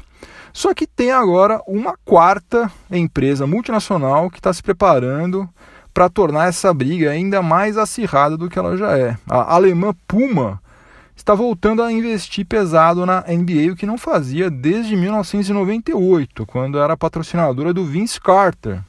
Só 0.53 0.73
que 0.73 0.85
tem 0.85 1.11
agora 1.11 1.61
uma 1.65 1.95
quarta 2.03 2.71
empresa 2.89 3.47
multinacional 3.47 4.29
que 4.29 4.39
está 4.39 4.51
se 4.51 4.61
preparando 4.61 5.47
para 5.93 6.09
tornar 6.09 6.47
essa 6.47 6.73
briga 6.73 7.11
ainda 7.11 7.41
mais 7.41 7.77
acirrada 7.77 8.37
do 8.37 8.49
que 8.49 8.57
ela 8.57 8.77
já 8.77 8.97
é. 8.97 9.17
A 9.29 9.55
alemã 9.55 9.93
Puma 10.07 10.61
está 11.15 11.35
voltando 11.35 11.83
a 11.83 11.91
investir 11.91 12.45
pesado 12.45 13.05
na 13.05 13.21
NBA, 13.27 13.71
o 13.71 13.75
que 13.75 13.85
não 13.85 13.97
fazia 13.97 14.49
desde 14.49 14.95
1998, 14.95 16.45
quando 16.45 16.79
era 16.79 16.97
patrocinadora 16.97 17.73
do 17.73 17.85
Vince 17.85 18.19
Carter. 18.19 18.81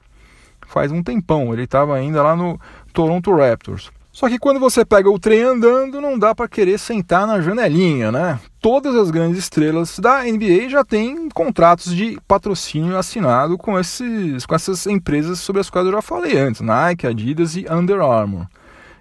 Faz 0.66 0.90
um 0.90 1.02
tempão, 1.02 1.52
ele 1.52 1.64
estava 1.64 1.94
ainda 1.94 2.22
lá 2.22 2.34
no 2.34 2.58
Toronto 2.92 3.34
Raptors. 3.34 3.90
Só 4.12 4.28
que 4.28 4.38
quando 4.38 4.60
você 4.60 4.84
pega 4.84 5.10
o 5.10 5.18
trem 5.18 5.40
andando, 5.40 5.98
não 5.98 6.18
dá 6.18 6.34
para 6.34 6.46
querer 6.46 6.78
sentar 6.78 7.26
na 7.26 7.40
janelinha, 7.40 8.12
né? 8.12 8.38
Todas 8.60 8.94
as 8.94 9.10
grandes 9.10 9.38
estrelas 9.38 9.98
da 9.98 10.22
NBA 10.22 10.68
já 10.68 10.84
têm 10.84 11.30
contratos 11.30 11.96
de 11.96 12.18
patrocínio 12.28 12.98
assinado 12.98 13.56
com, 13.56 13.78
esses, 13.80 14.44
com 14.44 14.54
essas 14.54 14.86
empresas 14.86 15.40
sobre 15.40 15.62
as 15.62 15.70
quais 15.70 15.86
eu 15.86 15.92
já 15.92 16.02
falei 16.02 16.36
antes, 16.36 16.60
Nike, 16.60 17.06
Adidas 17.06 17.56
e 17.56 17.64
Under 17.70 18.02
Armour. 18.02 18.46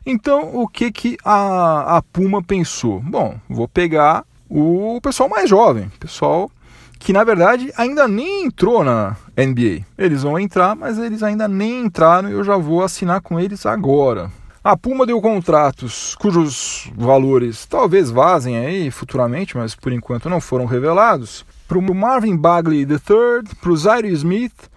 Então, 0.05 0.55
o 0.55 0.65
que, 0.65 0.89
que 0.91 1.17
a, 1.25 1.97
a 1.97 2.01
Puma 2.01 2.41
pensou? 2.41 3.01
Bom, 3.01 3.37
vou 3.49 3.67
pegar 3.67 4.23
o 4.49 4.99
pessoal 5.03 5.27
mais 5.27 5.49
jovem, 5.49 5.91
pessoal 5.99 6.49
que 6.97 7.11
na 7.11 7.23
verdade 7.23 7.73
ainda 7.75 8.07
nem 8.07 8.45
entrou 8.45 8.83
na 8.83 9.17
NBA. 9.35 9.83
Eles 9.97 10.21
vão 10.21 10.39
entrar, 10.39 10.75
mas 10.75 10.99
eles 10.99 11.23
ainda 11.23 11.47
nem 11.47 11.85
entraram 11.85 12.29
e 12.29 12.33
eu 12.33 12.43
já 12.43 12.55
vou 12.55 12.83
assinar 12.83 13.21
com 13.21 13.39
eles 13.39 13.65
agora. 13.65 14.31
A 14.63 14.77
Puma 14.77 15.07
deu 15.07 15.19
contratos 15.19 16.13
cujos 16.13 16.87
valores 16.95 17.65
talvez 17.65 18.11
vazem 18.11 18.57
aí 18.57 18.91
futuramente, 18.91 19.57
mas 19.57 19.73
por 19.73 19.91
enquanto 19.91 20.29
não 20.29 20.39
foram 20.39 20.65
revelados, 20.65 21.43
para 21.67 21.79
o 21.79 21.95
Marvin 21.95 22.37
Bagley 22.37 22.81
III, 22.81 23.55
para 23.59 23.71
o 23.71 23.75
Zaire 23.75 24.09
Smith 24.09 24.69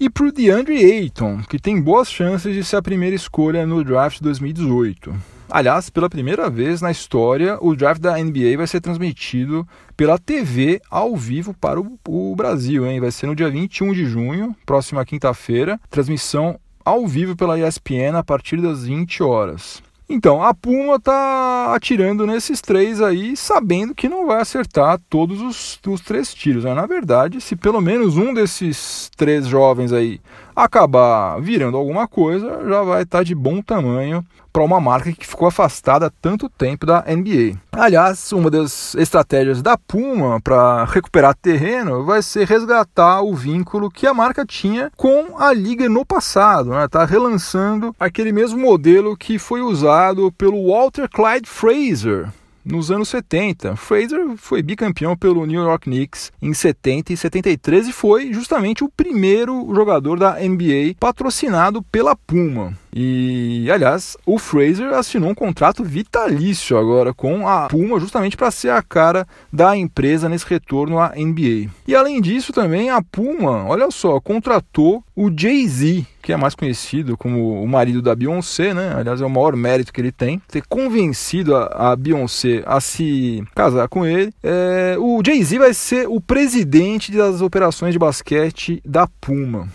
e 0.00 0.10
para 0.10 0.26
o 0.26 0.32
DeAndre 0.32 0.84
Ayton, 0.84 1.40
que 1.48 1.60
tem 1.60 1.80
boas 1.80 2.10
chances 2.10 2.52
de 2.52 2.64
ser 2.64 2.78
a 2.78 2.82
primeira 2.82 3.14
escolha 3.14 3.64
no 3.64 3.84
draft 3.84 4.20
2018. 4.20 5.14
Aliás, 5.48 5.88
pela 5.88 6.10
primeira 6.10 6.50
vez 6.50 6.82
na 6.82 6.90
história, 6.90 7.58
o 7.60 7.76
draft 7.76 8.00
da 8.00 8.18
NBA 8.18 8.56
vai 8.56 8.66
ser 8.66 8.80
transmitido 8.80 9.64
pela 9.96 10.18
TV 10.18 10.80
ao 10.90 11.16
vivo 11.16 11.54
para 11.54 11.80
o, 11.80 11.96
o 12.08 12.34
Brasil, 12.34 12.84
hein? 12.84 12.98
Vai 12.98 13.12
ser 13.12 13.28
no 13.28 13.36
dia 13.36 13.48
21 13.48 13.92
de 13.92 14.04
junho, 14.04 14.52
próxima 14.66 15.04
quinta-feira, 15.04 15.80
transmissão 15.88 16.58
ao 16.88 17.06
vivo 17.06 17.36
pela 17.36 17.58
ESPN 17.58 18.16
a 18.16 18.24
partir 18.24 18.62
das 18.62 18.86
20 18.86 19.22
horas. 19.22 19.82
Então, 20.08 20.42
a 20.42 20.54
Puma 20.54 20.94
está 20.94 21.74
atirando 21.74 22.26
nesses 22.26 22.62
três 22.62 23.02
aí, 23.02 23.36
sabendo 23.36 23.94
que 23.94 24.08
não 24.08 24.26
vai 24.26 24.40
acertar 24.40 24.98
todos 25.10 25.42
os, 25.42 25.78
os 25.86 26.00
três 26.00 26.32
tiros. 26.32 26.64
Né? 26.64 26.72
Na 26.72 26.86
verdade, 26.86 27.42
se 27.42 27.54
pelo 27.54 27.78
menos 27.82 28.16
um 28.16 28.32
desses 28.32 29.10
três 29.18 29.46
jovens 29.46 29.92
aí 29.92 30.18
acabar 30.64 31.40
virando 31.40 31.76
alguma 31.76 32.08
coisa, 32.08 32.60
já 32.68 32.82
vai 32.82 33.02
estar 33.02 33.18
tá 33.18 33.24
de 33.24 33.34
bom 33.34 33.62
tamanho 33.62 34.24
para 34.52 34.64
uma 34.64 34.80
marca 34.80 35.12
que 35.12 35.26
ficou 35.26 35.46
afastada 35.46 36.06
há 36.06 36.10
tanto 36.10 36.48
tempo 36.48 36.84
da 36.84 37.04
NBA. 37.06 37.56
Aliás, 37.70 38.32
uma 38.32 38.50
das 38.50 38.94
estratégias 38.96 39.62
da 39.62 39.78
Puma 39.78 40.40
para 40.40 40.84
recuperar 40.84 41.34
terreno 41.34 42.04
vai 42.04 42.22
ser 42.22 42.44
resgatar 42.46 43.22
o 43.22 43.34
vínculo 43.34 43.88
que 43.88 44.06
a 44.06 44.14
marca 44.14 44.44
tinha 44.44 44.90
com 44.96 45.38
a 45.38 45.52
liga 45.52 45.88
no 45.88 46.04
passado, 46.04 46.70
né? 46.70 46.88
Tá 46.88 47.04
relançando 47.04 47.94
aquele 48.00 48.32
mesmo 48.32 48.58
modelo 48.58 49.16
que 49.16 49.38
foi 49.38 49.60
usado 49.60 50.32
pelo 50.32 50.72
Walter 50.72 51.08
Clyde 51.08 51.48
Fraser 51.48 52.28
nos 52.68 52.90
anos 52.90 53.08
70. 53.08 53.74
Fraser 53.76 54.36
foi 54.36 54.62
bicampeão 54.62 55.16
pelo 55.16 55.46
New 55.46 55.62
York 55.62 55.84
Knicks 55.84 56.30
em 56.40 56.52
70 56.52 57.12
e 57.12 57.16
73 57.16 57.88
e 57.88 57.92
foi 57.92 58.32
justamente 58.32 58.84
o 58.84 58.88
primeiro 58.88 59.74
jogador 59.74 60.18
da 60.18 60.38
NBA 60.38 60.94
patrocinado 61.00 61.82
pela 61.82 62.14
Puma. 62.14 62.74
E, 62.94 63.70
aliás, 63.70 64.16
o 64.26 64.38
Fraser 64.38 64.92
assinou 64.92 65.30
um 65.30 65.34
contrato 65.34 65.84
vitalício 65.84 66.76
agora 66.76 67.14
com 67.14 67.46
a 67.46 67.68
Puma, 67.68 68.00
justamente 68.00 68.36
para 68.36 68.50
ser 68.50 68.70
a 68.70 68.82
cara 68.82 69.26
da 69.52 69.76
empresa 69.76 70.28
nesse 70.28 70.46
retorno 70.46 70.98
à 70.98 71.12
NBA. 71.14 71.70
E 71.86 71.94
além 71.94 72.20
disso, 72.20 72.52
também 72.52 72.90
a 72.90 73.02
Puma, 73.02 73.64
olha 73.66 73.90
só, 73.90 74.20
contratou 74.20 75.04
o 75.14 75.30
Jay-Z, 75.36 76.06
que 76.28 76.32
é 76.34 76.36
mais 76.36 76.54
conhecido 76.54 77.16
como 77.16 77.62
o 77.62 77.66
marido 77.66 78.02
da 78.02 78.14
Beyoncé, 78.14 78.74
né? 78.74 78.92
Aliás, 78.94 79.18
é 79.18 79.24
o 79.24 79.30
maior 79.30 79.56
mérito 79.56 79.90
que 79.90 79.98
ele 79.98 80.12
tem, 80.12 80.42
ter 80.46 80.62
convencido 80.68 81.56
a, 81.56 81.92
a 81.92 81.96
Beyoncé 81.96 82.62
a 82.66 82.82
se 82.82 83.42
casar 83.54 83.88
com 83.88 84.04
ele. 84.04 84.30
É, 84.42 84.94
o 84.98 85.22
Jay-Z 85.24 85.58
vai 85.58 85.72
ser 85.72 86.06
o 86.06 86.20
presidente 86.20 87.12
das 87.12 87.40
operações 87.40 87.94
de 87.94 87.98
basquete 87.98 88.82
da 88.84 89.08
Puma. 89.22 89.70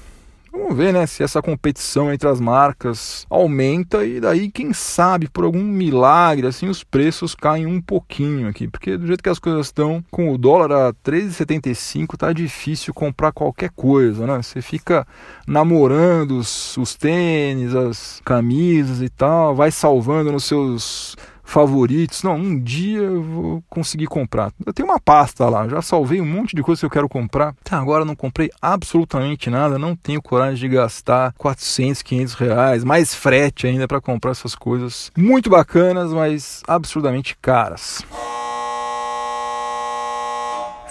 Vamos 0.55 0.77
ver, 0.77 0.93
né, 0.93 1.07
se 1.07 1.23
essa 1.23 1.41
competição 1.41 2.13
entre 2.13 2.29
as 2.29 2.39
marcas 2.39 3.25
aumenta 3.27 4.05
e 4.05 4.19
daí, 4.19 4.51
quem 4.51 4.71
sabe, 4.71 5.27
por 5.27 5.45
algum 5.45 5.63
milagre, 5.63 6.45
assim, 6.45 6.69
os 6.69 6.83
preços 6.83 7.33
caem 7.33 7.65
um 7.65 7.81
pouquinho 7.81 8.47
aqui, 8.47 8.67
porque 8.67 8.95
do 8.95 9.07
jeito 9.07 9.23
que 9.23 9.29
as 9.29 9.39
coisas 9.39 9.65
estão, 9.65 10.05
com 10.11 10.31
o 10.31 10.37
dólar 10.37 10.71
a 10.71 10.93
3,75, 10.93 12.15
tá 12.15 12.31
difícil 12.31 12.93
comprar 12.93 13.31
qualquer 13.31 13.71
coisa, 13.71 14.27
né? 14.27 14.43
Você 14.43 14.61
fica 14.61 15.07
namorando 15.47 16.37
os, 16.37 16.77
os 16.77 16.93
tênis, 16.93 17.73
as 17.73 18.21
camisas 18.23 19.01
e 19.01 19.09
tal, 19.09 19.55
vai 19.55 19.71
salvando 19.71 20.31
nos 20.31 20.43
seus 20.43 21.17
favoritos. 21.53 22.23
Não, 22.23 22.35
um 22.35 22.59
dia 22.59 22.97
eu 22.97 23.21
vou 23.21 23.63
conseguir 23.69 24.07
comprar. 24.07 24.51
Eu 24.65 24.73
tenho 24.73 24.89
uma 24.89 24.99
pasta 24.99 25.47
lá, 25.47 25.67
já 25.67 25.81
salvei 25.83 26.19
um 26.19 26.25
monte 26.25 26.55
de 26.55 26.63
coisas 26.63 26.79
que 26.79 26.85
eu 26.87 26.89
quero 26.89 27.07
comprar. 27.07 27.49
Até 27.63 27.75
agora 27.75 28.03
não 28.03 28.15
comprei 28.15 28.49
absolutamente 28.59 29.51
nada, 29.51 29.77
não 29.77 29.95
tenho 29.95 30.21
coragem 30.21 30.67
de 30.67 30.75
gastar 30.75 31.31
400, 31.37 32.01
500 32.01 32.33
reais, 32.33 32.83
mais 32.83 33.13
frete 33.13 33.67
ainda 33.67 33.87
para 33.87 34.01
comprar 34.01 34.31
essas 34.31 34.55
coisas 34.55 35.11
muito 35.15 35.47
bacanas, 35.47 36.11
mas 36.11 36.63
absurdamente 36.67 37.37
caras. 37.39 38.03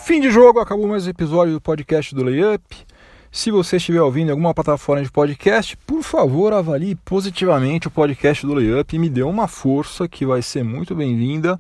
Fim 0.05 0.20
de 0.20 0.31
jogo, 0.31 0.61
acabou 0.61 0.87
mais 0.87 1.07
um 1.07 1.11
episódio 1.11 1.55
do 1.55 1.61
podcast 1.61 2.14
do 2.14 2.22
Layup. 2.22 2.62
Se 3.35 3.51
você 3.51 3.79
estiver 3.79 4.03
ouvindo 4.03 4.29
em 4.29 4.33
alguma 4.33 4.53
plataforma 4.53 5.03
de 5.03 5.11
podcast, 5.11 5.75
por 5.87 6.03
favor 6.03 6.53
avalie 6.53 6.95
positivamente 6.95 7.88
o 7.88 7.90
podcast 7.90 8.45
do 8.47 8.53
Layup 8.53 8.95
e 8.95 8.99
me 8.99 9.09
dê 9.09 9.23
uma 9.23 9.49
força 9.49 10.07
que 10.07 10.27
vai 10.27 10.42
ser 10.42 10.62
muito 10.62 10.95
bem-vinda. 10.95 11.59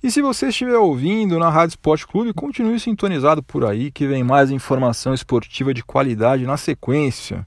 E 0.00 0.12
se 0.12 0.22
você 0.22 0.46
estiver 0.46 0.78
ouvindo 0.78 1.36
na 1.36 1.50
Rádio 1.50 1.72
Esporte 1.72 2.06
Clube, 2.06 2.32
continue 2.32 2.78
sintonizado 2.78 3.42
por 3.42 3.64
aí 3.64 3.90
que 3.90 4.06
vem 4.06 4.22
mais 4.22 4.52
informação 4.52 5.12
esportiva 5.12 5.74
de 5.74 5.82
qualidade 5.82 6.46
na 6.46 6.56
sequência. 6.56 7.44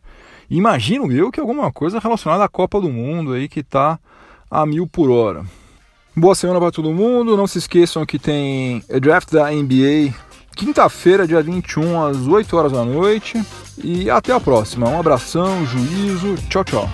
Imagino 0.50 1.10
eu 1.10 1.32
que 1.32 1.40
alguma 1.40 1.72
coisa 1.72 1.98
relacionada 1.98 2.44
à 2.44 2.50
Copa 2.50 2.82
do 2.82 2.90
Mundo 2.90 3.32
aí 3.32 3.48
que 3.48 3.62
está 3.62 3.98
a 4.50 4.66
mil 4.66 4.86
por 4.86 5.10
hora. 5.10 5.46
Boa 6.14 6.36
semana 6.36 6.60
para 6.60 6.72
todo 6.72 6.92
mundo. 6.92 7.38
Não 7.38 7.48
se 7.48 7.60
esqueçam 7.60 8.06
que 8.06 8.20
tem 8.20 8.84
draft 9.00 9.32
da 9.32 9.50
NBA 9.50 10.14
quinta-feira, 10.62 11.28
dia 11.28 11.42
21, 11.42 12.06
às 12.06 12.28
8 12.28 12.56
horas 12.56 12.72
da 12.72 12.86
noite. 12.86 13.44
E 13.84 14.12
até 14.12 14.32
a 14.32 14.40
próxima. 14.40 14.88
Um 14.88 15.00
abração, 15.00 15.66
juízo. 15.66 16.36
Tchau, 16.50 16.64
tchau. 16.64 16.90